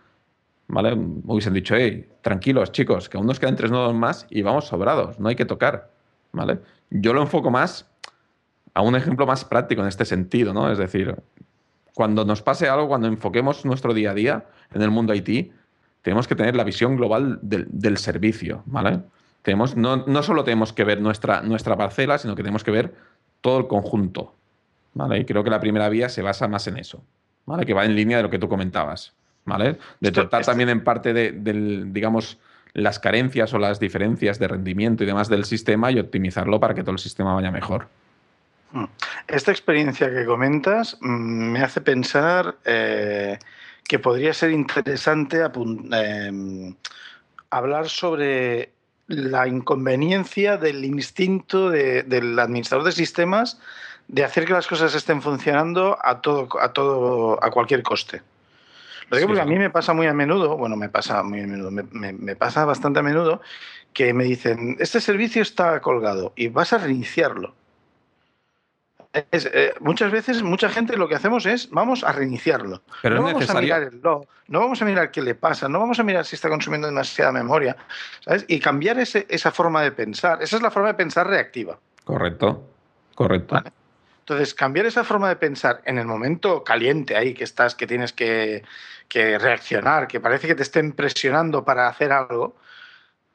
[0.68, 0.94] ¿vale?
[0.94, 5.20] Hubiesen dicho, hey, tranquilos chicos, que aún nos quedan tres nodos más y vamos sobrados,
[5.20, 5.90] no hay que tocar,
[6.32, 6.60] ¿vale?
[6.88, 7.90] Yo lo enfoco más
[8.72, 10.72] a un ejemplo más práctico en este sentido, ¿no?
[10.72, 11.14] Es decir,
[11.94, 15.52] cuando nos pase algo, cuando enfoquemos nuestro día a día en el mundo IT,
[16.02, 19.00] tenemos que tener la visión global del, servicio, ¿vale?
[19.42, 22.94] Tenemos, no, no, solo tenemos que ver nuestra, nuestra parcela, sino que tenemos que ver
[23.40, 24.34] todo el conjunto.
[24.94, 25.18] ¿vale?
[25.18, 27.02] Y creo que la primera vía se basa más en eso,
[27.46, 27.66] ¿vale?
[27.66, 29.14] que va en línea de lo que tú comentabas.
[29.44, 29.78] ¿vale?
[30.00, 31.32] De tratar también en parte de,
[31.86, 32.38] digamos,
[32.74, 36.82] las carencias o las diferencias de rendimiento y demás del sistema y optimizarlo para que
[36.82, 37.88] todo el sistema vaya mejor.
[38.72, 38.84] Hmm.
[39.28, 43.38] Esta experiencia que comentas mm, me hace pensar eh,
[43.86, 46.74] que podría ser interesante eh,
[47.50, 48.72] hablar sobre
[49.08, 53.60] la inconveniencia del instinto del administrador de sistemas
[54.08, 58.22] de hacer que las cosas estén funcionando a todo, a todo, a cualquier coste.
[59.10, 61.46] Lo digo porque a mí me pasa muy a menudo, bueno, me pasa muy a
[61.46, 63.42] menudo, me, pasa bastante a menudo
[63.92, 67.54] que me dicen, este servicio está colgado y vas a reiniciarlo.
[69.14, 72.82] Eh, muchas veces, mucha gente lo que hacemos es vamos a reiniciarlo.
[73.02, 75.78] Pero no vamos a mirar el log, no vamos a mirar qué le pasa, no
[75.78, 77.76] vamos a mirar si está consumiendo demasiada memoria,
[78.20, 78.46] ¿sabes?
[78.48, 80.42] Y cambiar esa forma de pensar.
[80.42, 81.78] Esa es la forma de pensar reactiva.
[82.04, 82.66] Correcto,
[83.14, 83.62] correcto.
[84.20, 88.14] Entonces, cambiar esa forma de pensar en el momento caliente ahí que estás, que tienes
[88.14, 88.62] que,
[89.08, 92.56] que reaccionar, que parece que te estén presionando para hacer algo,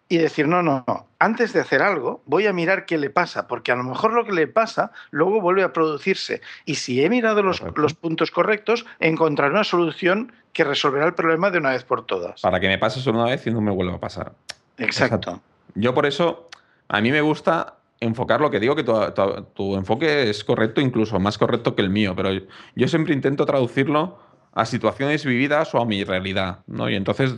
[0.09, 3.47] y decir, no, no, no, antes de hacer algo voy a mirar qué le pasa,
[3.47, 6.41] porque a lo mejor lo que le pasa luego vuelve a producirse.
[6.65, 7.61] Y si he mirado los,
[7.95, 12.41] puntos correctos, encontraré una solución que resolverá el problema de una vez por todas.
[12.41, 14.33] Para que me pase solo una vez y no me vuelva a pasar.
[14.77, 15.41] Exacto.
[15.75, 16.49] Yo por eso,
[16.87, 21.37] a mí me gusta enfocar lo que digo, que tu, enfoque es correcto, incluso más
[21.37, 22.29] correcto que el mío, pero
[22.75, 24.19] yo siempre intento traducirlo
[24.53, 26.89] a situaciones vividas o a mi realidad, ¿no?
[26.89, 27.35] Y entonces,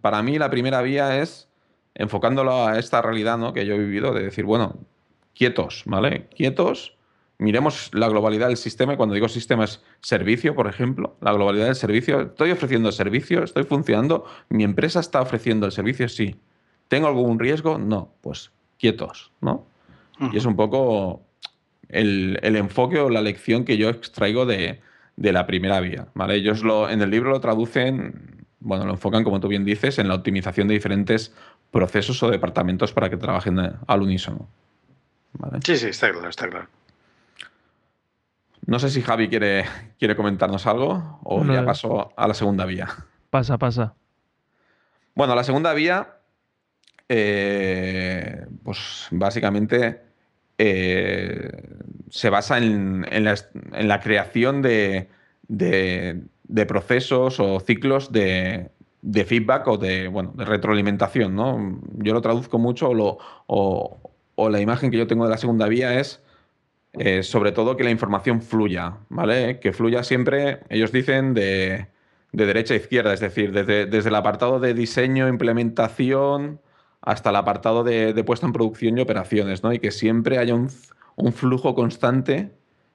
[0.00, 1.49] para mí la primera vía es
[1.94, 3.52] enfocándolo a esta realidad ¿no?
[3.52, 4.76] que yo he vivido, de decir, bueno,
[5.34, 6.28] quietos, ¿vale?
[6.36, 6.96] Quietos,
[7.38, 11.66] miremos la globalidad del sistema, y cuando digo sistema es servicio, por ejemplo, la globalidad
[11.66, 16.36] del servicio, estoy ofreciendo servicio, estoy funcionando, mi empresa está ofreciendo el servicio, sí.
[16.88, 17.78] ¿Tengo algún riesgo?
[17.78, 19.66] No, pues quietos, ¿no?
[20.32, 21.22] Y es un poco
[21.88, 24.80] el, enfoque o la lección que yo extraigo de,
[25.16, 26.34] de la primera vía, ¿vale?
[26.34, 30.08] Ellos lo, en el libro lo traducen, bueno, lo enfocan, como tú bien dices, en
[30.08, 31.34] la optimización de diferentes
[31.70, 34.48] procesos o departamentos para que trabajen al unísono.
[35.64, 36.68] Sí, sí, está claro, está claro.
[38.66, 39.64] No sé si Javi quiere,
[39.98, 42.88] quiere comentarnos algo o ya pasó a la segunda vía.
[43.30, 43.94] Pasa, pasa.
[45.14, 46.18] Bueno, la segunda vía,
[47.08, 50.02] eh, pues básicamente
[50.58, 51.50] eh,
[52.10, 55.08] se basa en, la, creación de,
[55.48, 58.70] de procesos o ciclos de,
[59.02, 61.80] de feedback o de, bueno, de retroalimentación, ¿no?
[61.96, 62.90] Yo lo traduzco mucho
[63.46, 64.00] o,
[64.48, 66.22] la imagen que yo tengo de la segunda vía es
[66.94, 69.60] eh, sobre todo que la información fluya, ¿vale?
[69.60, 71.88] Que fluya siempre, ellos dicen, de,
[72.32, 76.60] derecha a izquierda, es decir, desde, el apartado de diseño, implementación,
[77.02, 79.72] hasta el apartado de, puesta en producción y operaciones, ¿no?
[79.72, 80.68] Y que siempre haya un,
[81.16, 82.50] un flujo constante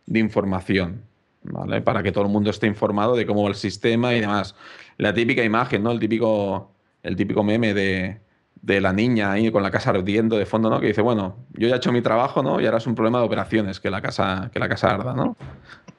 [0.07, 1.03] de información,
[1.43, 1.81] ¿vale?
[1.81, 4.55] Para que todo el mundo esté informado de cómo va el sistema y demás
[4.97, 5.91] la típica imagen, ¿no?
[5.91, 6.71] El típico,
[7.03, 8.21] el típico meme de,
[8.63, 10.79] la niña ahí con la casa ardiendo de fondo, ¿no?
[10.79, 12.59] Que dice, bueno, yo ya he hecho mi trabajo, ¿no?
[12.59, 15.35] Y ahora es un problema de operaciones que la casa, que la casa arda, ¿no?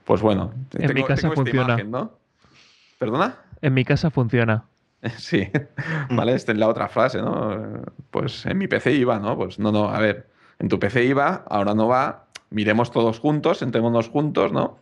[0.04, 1.76] Pues bueno, en mi casa funciona.
[2.98, 3.36] ¿Perdona?
[3.60, 4.64] En mi casa funciona.
[5.18, 5.48] Sí,
[6.10, 7.84] vale, esta es la otra frase, ¿no?
[8.10, 9.36] Pues en mi PC iba, ¿no?
[9.36, 10.26] Pues no, no, a ver,
[10.58, 14.78] en tu PC iba, ahora no va, miremos todos juntos, sentémonos juntos, ¿no?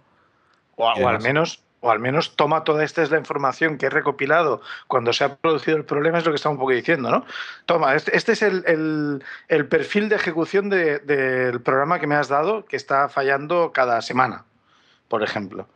[0.77, 3.91] O, o al menos o al menos toma toda esta es la información que he
[3.91, 7.27] recopilado cuando se ha producido el problema, es lo que está un poco diciendo, ¿no?
[7.67, 12.15] Toma, este, este es el, el, el, perfil de ejecución de, del programa que me
[12.15, 14.47] has dado, que está fallando cada semana,
[15.09, 15.69] por ejemplo.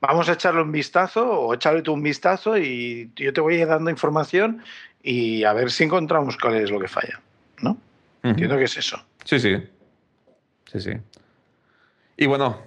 [0.00, 3.60] Vamos a echarle un vistazo o echarle tú un vistazo y yo te voy a
[3.60, 4.64] ir dando información
[5.00, 7.20] y a ver si encontramos cuál es lo que falla,
[7.60, 7.70] ¿no?
[7.70, 8.30] Uh -huh.
[8.30, 9.00] Entiendo que es eso.
[9.24, 9.62] Sí, sí.
[10.72, 10.92] Sí, sí.
[12.16, 12.60] Y bueno,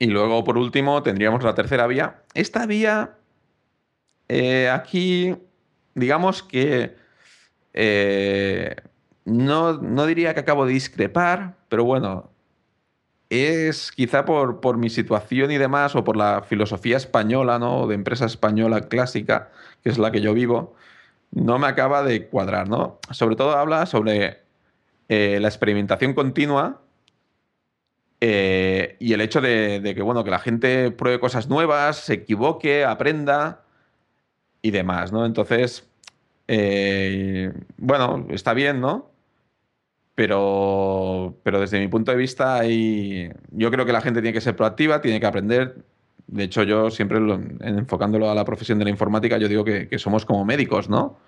[0.00, 2.22] y luego, por último, tendríamos la tercera vía.
[2.32, 3.18] Esta vía,
[4.28, 5.36] eh, aquí,
[5.94, 6.96] digamos que
[7.74, 8.76] eh,
[9.26, 12.30] no, no, diría que acabo de discrepar, pero bueno,
[13.28, 17.86] es quizá por, por, mi situación y demás, o por la filosofía española, ¿no?
[17.86, 19.50] De empresa española clásica,
[19.82, 20.74] que es la que yo vivo,
[21.30, 23.00] no me acaba de cuadrar, ¿no?
[23.10, 24.38] Sobre todo habla sobre
[25.10, 26.80] eh, la experimentación continua
[28.20, 32.84] eh, y el hecho de, que, bueno, que la gente pruebe cosas nuevas, se equivoque,
[32.84, 33.62] aprenda
[34.62, 35.24] y demás, ¿no?
[35.24, 35.88] Entonces,
[36.46, 39.10] eh, bueno, está bien, ¿no?
[40.14, 44.42] Pero, pero desde mi punto de vista, hay, yo creo que la gente tiene que
[44.42, 45.76] ser proactiva, tiene que aprender.
[46.26, 49.88] De hecho, yo siempre, lo, enfocándolo a la profesión de la informática, yo digo que,
[49.88, 51.18] que somos como médicos, ¿no?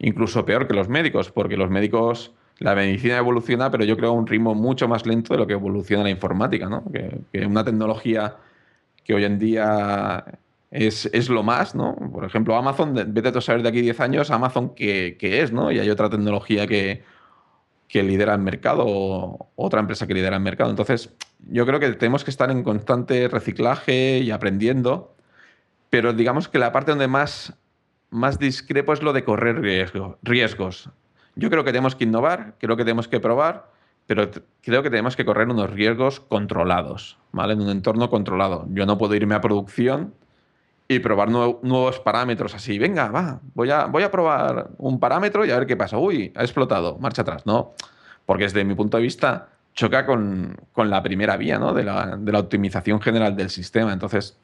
[0.00, 4.12] Incluso peor que los médicos, porque los médicos la medicina evoluciona, pero yo creo a
[4.12, 6.84] un ritmo mucho más lento de lo que evoluciona la informática, ¿no?
[6.92, 8.36] Que, una tecnología
[9.04, 10.24] que hoy en día
[10.70, 11.94] es, es, lo más, ¿no?
[12.12, 15.72] Por ejemplo, Amazon, vete a saber de aquí 10 años, Amazon qué, es, ¿no?
[15.72, 17.02] Y hay otra tecnología que,
[17.88, 20.70] que lidera el mercado, o otra empresa que lidera el mercado.
[20.70, 21.12] Entonces,
[21.50, 25.14] yo creo que tenemos que estar en constante reciclaje y aprendiendo,
[25.90, 27.54] pero digamos que la parte donde más,
[28.10, 30.90] más discrepo es lo de correr riesgo, riesgos.
[31.36, 33.66] Yo creo que tenemos que innovar, creo que tenemos que probar,
[34.06, 34.30] pero
[34.62, 37.54] creo que tenemos que correr unos riesgos controlados, ¿vale?
[37.54, 38.66] En un entorno controlado.
[38.70, 40.14] Yo no puedo irme a producción
[40.86, 42.78] y probar nuevo, nuevos parámetros así.
[42.78, 45.98] Venga, va, voy a, voy a probar un parámetro y a ver qué pasa.
[45.98, 47.46] Uy, ha explotado, marcha atrás.
[47.46, 47.72] No,
[48.26, 51.72] porque desde mi punto de vista choca con, con la primera vía, ¿no?
[51.72, 53.92] De la, de la optimización general del sistema.
[53.92, 54.36] Entonces,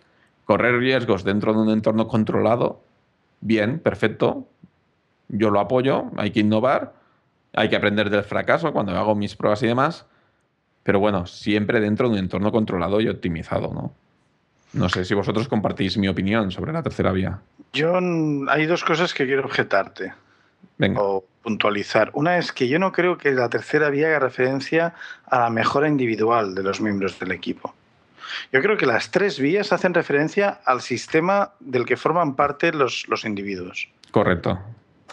[0.45, 2.80] correr riesgos dentro de un entorno controlado,
[3.41, 4.49] bien, perfecto,
[5.31, 6.93] yo lo apoyo, hay que innovar,
[7.53, 10.07] hay que aprender del fracaso cuando hago mis pruebas y demás,
[10.83, 13.93] pero bueno, siempre dentro de un entorno controlado y optimizado, ¿no?
[14.72, 17.41] No sé si vosotros compartís mi opinión sobre la tercera vía.
[17.72, 17.99] Yo
[18.49, 20.12] hay dos cosas que quiero objetarte
[20.78, 21.01] Venga.
[21.03, 22.11] o puntualizar.
[22.14, 24.95] Una es que yo no creo que la tercera vía haga referencia
[25.26, 27.74] a la mejora individual de los miembros del equipo.
[28.53, 33.09] Yo creo que las tres vías hacen referencia al sistema del que forman parte los,
[33.09, 33.89] los individuos.
[34.12, 34.59] Correcto.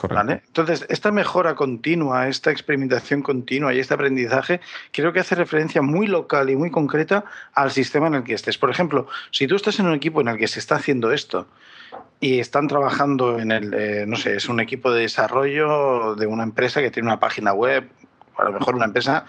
[0.10, 0.44] ¿Vale?
[0.48, 6.08] Entonces, esta mejora continua, esta experimentación continua y este aprendizaje, creo que hace referencia muy
[6.08, 8.58] local y muy concreta al sistema en el que estés.
[8.58, 11.48] Por ejemplo, si tú estás en un equipo en el que se está haciendo esto
[12.20, 16.44] y están trabajando en el, eh, no sé, es un equipo de desarrollo de una
[16.44, 17.90] empresa que tiene una página web,
[18.38, 19.26] a lo mejor una empresa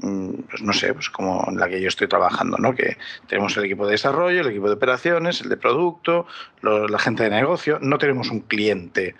[0.00, 2.74] pues no sé, pues como en la que yo estoy trabajando, ¿no?
[2.74, 2.96] Que
[3.28, 6.26] tenemos el equipo de desarrollo, el equipo de operaciones, el de producto,
[6.62, 9.14] lo, la gente de negocio, no tenemos un cliente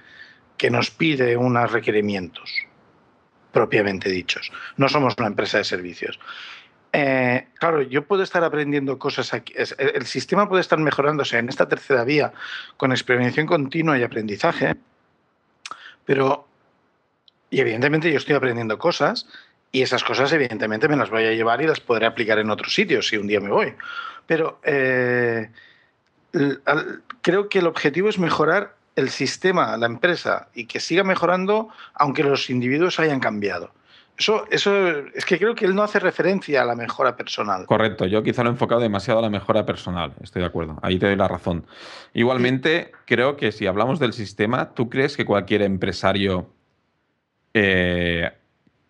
[0.62, 2.48] que nos pide unos requerimientos
[3.50, 4.52] propiamente dichos.
[4.76, 6.20] No somos una empresa de servicios.
[6.92, 9.52] Eh, claro, yo puedo estar aprendiendo cosas aquí.
[9.56, 12.32] El sistema puede estar mejorándose en esta tercera vía
[12.76, 14.76] con experimentación continua y aprendizaje,
[16.04, 16.46] pero,
[17.50, 19.26] y evidentemente yo estoy aprendiendo cosas
[19.72, 22.72] y esas cosas evidentemente me las voy a llevar y las podré aplicar en otros
[22.72, 23.74] sitios si un día me voy.
[24.28, 25.50] Pero eh,
[27.20, 32.22] creo que el objetivo es mejorar el sistema, la empresa, y que siga mejorando aunque
[32.22, 33.72] los individuos hayan cambiado.
[34.18, 37.64] Eso, eso es que creo que él no hace referencia a la mejora personal.
[37.66, 40.98] Correcto, yo quizá lo he enfocado demasiado a la mejora personal, estoy de acuerdo, ahí
[40.98, 41.66] te doy la razón.
[42.12, 46.50] Igualmente, creo que si hablamos del sistema, ¿tú crees que cualquier empresario,
[47.54, 48.30] eh,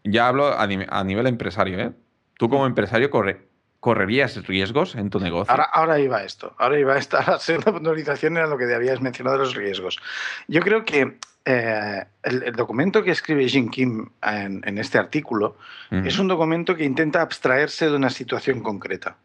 [0.03, 1.93] ya hablo a, a, nivel empresario, ¿eh?
[2.37, 3.52] tú como empresario corre,
[3.83, 5.51] ¿Correrías riesgos en tu negocio?
[5.51, 6.55] Ahora, ahora iba esto.
[6.57, 9.99] Ahora iba esta la segunda puntualización era lo que habías mencionado de los riesgos.
[10.47, 15.57] Yo creo que eh, el, el, documento que escribe Jim Kim en, en este artículo
[15.91, 16.07] uh -huh.
[16.07, 19.17] es un documento que intenta abstraerse de una situación concreta,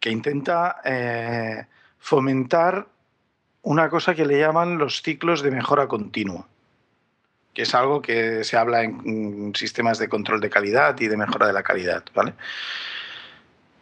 [0.00, 1.66] que intenta eh,
[1.98, 2.86] fomentar
[3.60, 6.48] una cosa que le llaman los ciclos de mejora continua,
[7.52, 11.18] que es algo que se habla en, en sistemas de control de calidad y de
[11.18, 12.32] mejora de la calidad, ¿vale?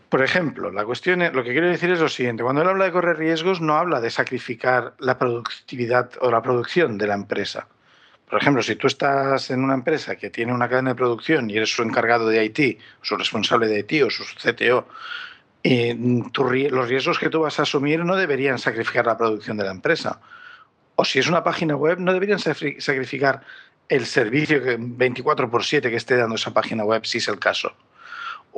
[0.09, 2.92] Por ejemplo, la cuestión, lo que quiero decir es lo siguiente: cuando él habla de
[2.92, 7.66] correr riesgos, no habla de sacrificar la productividad o la producción de la empresa.
[8.28, 11.57] Por ejemplo, si tú estás en una empresa que tiene una cadena de producción y
[11.57, 14.88] eres su encargado de IT, su responsable de IT o su CTO,
[15.62, 20.20] los riesgos que tú vas a asumir no deberían sacrificar la producción de la empresa.
[20.96, 23.42] O si es una página web, no deberían sacrificar
[23.88, 27.72] el servicio 24 por 7 que esté dando esa página web, si es el caso.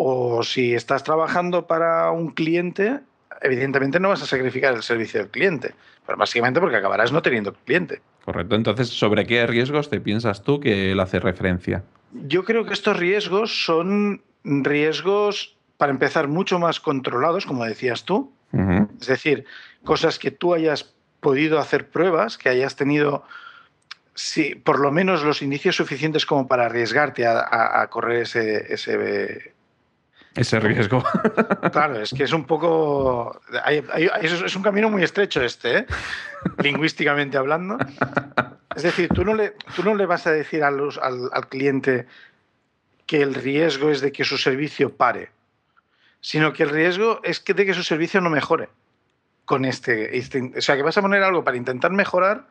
[0.01, 3.01] O si estás trabajando para un cliente,
[3.43, 5.75] evidentemente no vas a sacrificar el servicio del cliente,
[6.07, 8.01] pero básicamente porque acabarás no teniendo cliente.
[8.25, 8.55] Correcto.
[8.55, 11.83] Entonces, ¿sobre qué riesgos te piensas tú que él hace referencia?
[12.13, 18.33] Yo creo que estos riesgos son riesgos, para empezar, mucho más controlados, como decías tú.
[19.01, 19.45] Es decir,
[19.83, 23.25] cosas que tú hayas podido hacer pruebas, que hayas tenido
[24.15, 29.55] sí, por lo menos los indicios suficientes como para arriesgarte a, correr ese, ese,
[30.35, 31.03] ese riesgo.
[31.73, 33.41] Claro, es que es un poco.
[34.23, 35.87] es un camino muy estrecho este, ¿eh?
[36.59, 37.79] lingüísticamente hablando.
[38.75, 42.07] Es decir, tú no le, tú no le vas a decir al, al, cliente
[43.07, 45.31] que el riesgo es de que su servicio pare,
[46.21, 48.69] sino que el riesgo es que de que su servicio no mejore
[49.45, 52.47] con este, este, O sea, que vas a poner algo para intentar mejorar,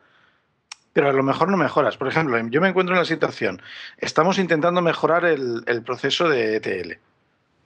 [0.92, 1.96] pero a lo mejor no mejoras.
[1.96, 3.62] Por ejemplo, yo me encuentro en la situación,
[3.98, 6.98] estamos intentando mejorar el, el proceso de ETL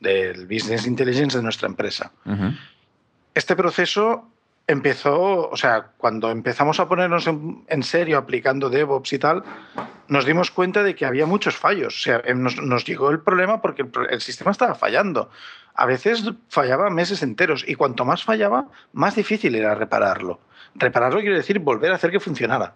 [0.03, 2.13] del business intelligence de nuestra empresa.
[3.35, 4.29] Este proceso
[4.67, 9.43] empezó, o sea, cuando empezamos a ponernos en, serio aplicando DevOps y tal,
[10.09, 11.95] nos dimos cuenta de que había muchos fallos.
[11.97, 15.31] O sea, em, nos, llegó el problema porque el, sistema estaba fallando.
[15.75, 20.41] A veces fallaba meses enteros y cuanto más fallaba, más difícil era repararlo.
[20.75, 22.75] Repararlo quiere decir volver a hacer que funcionara.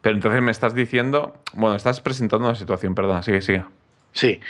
[0.00, 3.64] Pero entonces me estás diciendo, bueno, estás presentando una situación, perdona, sigue, sigue.
[4.12, 4.40] Sí.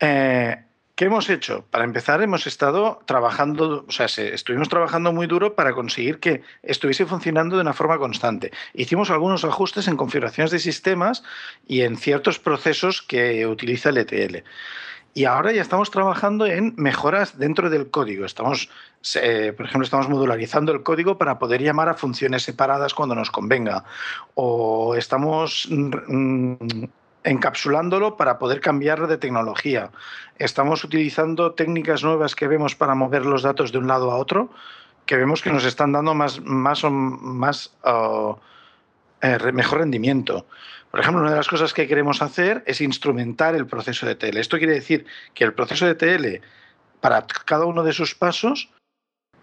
[0.00, 0.56] Eh,
[1.02, 1.64] ¿Qué hemos hecho?
[1.68, 7.06] Para empezar, hemos estado trabajando, o sea, estuvimos trabajando muy duro para conseguir que estuviese
[7.06, 8.52] funcionando de una forma constante.
[8.72, 11.24] Hicimos algunos ajustes en configuraciones de sistemas
[11.66, 14.44] y en ciertos procesos que utiliza el ETL.
[15.12, 18.24] Y ahora ya estamos trabajando en mejoras dentro del código.
[18.24, 18.70] Estamos,
[19.20, 23.32] eh, por ejemplo, estamos modularizando el código para poder llamar a funciones separadas cuando nos
[23.32, 23.82] convenga.
[24.36, 26.84] O estamos mm,
[27.24, 29.90] encapsulándolo para poder cambiar de tecnología.
[30.38, 34.50] Estamos utilizando técnicas nuevas que vemos para mover los datos de un lado a otro,
[35.06, 38.36] que vemos que nos están dando más, más, más uh,
[39.20, 40.46] eh, mejor rendimiento.
[40.90, 44.36] Por ejemplo, una de las cosas que queremos hacer es instrumentar el proceso de TL.
[44.36, 46.44] Esto quiere decir que el proceso de TL,
[47.00, 48.70] para cada uno de sus pasos,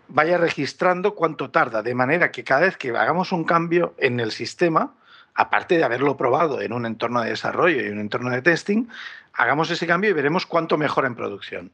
[0.08, 4.32] vaya registrando cuánto tarda, de manera que cada vez que hagamos un cambio en el
[4.32, 4.94] sistema,
[5.36, 8.88] aparte de haberlo probado en un entorno de desarrollo y un entorno de testing,
[9.34, 11.72] hagamos ese cambio y veremos cuánto mejora en producción.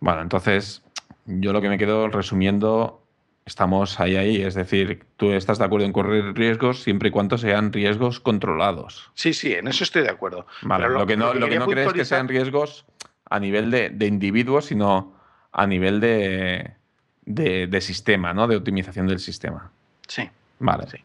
[0.00, 0.82] Bueno, entonces
[1.26, 3.02] yo lo que me quedo resumiendo,
[3.44, 7.38] estamos ahí, ahí, es decir, tú estás de acuerdo en correr riesgos siempre y cuando
[7.38, 9.10] sean riesgos controlados.
[9.14, 10.46] Sí, sí, en eso estoy de acuerdo.
[10.62, 12.86] Vale, lo, que no, lo que, no crees que sean riesgos
[13.28, 15.14] a nivel de, de individuos, sino
[15.52, 16.76] a nivel de,
[17.24, 18.46] de, sistema, ¿no?
[18.46, 19.70] De optimización del sistema.
[20.06, 20.28] Sí.
[20.58, 20.86] Vale.
[20.88, 20.98] Sí.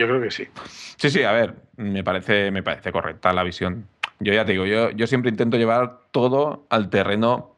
[0.00, 0.44] Yo creo que sí.
[0.96, 3.86] Sí, sí, a ver, me parece, me parece correcta la visión.
[4.18, 7.54] Yo ya te digo, yo, yo siempre intento llevar todo al terreno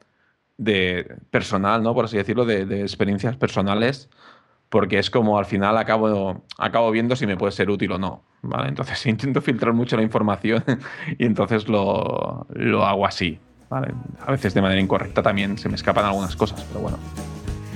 [0.57, 1.95] de personal, ¿no?
[1.95, 4.11] Por así decirlo, de, experiencias personales,
[4.71, 8.25] porque es como al final acabo, acabo viendo si me puede ser útil o no.
[8.43, 8.71] ¿vale?
[8.71, 10.65] Entonces intento filtrar mucho la información
[11.19, 13.39] y entonces lo, lo hago así.
[13.71, 13.95] ¿vale?
[14.27, 16.99] A veces de manera incorrecta también se me escapan algunas cosas, pero bueno.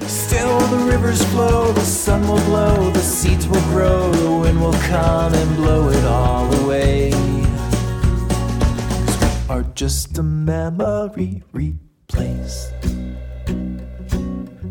[0.09, 4.79] Still the rivers flow, the sun will blow, the seeds will grow, the wind will
[4.89, 7.13] come and blow it all away.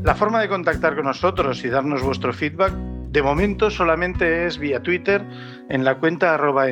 [0.03, 4.81] La forma de contactar con nosotros y darnos vuestro feedback de momento solamente es vía
[4.81, 5.25] Twitter
[5.69, 6.67] en la cuenta arroba.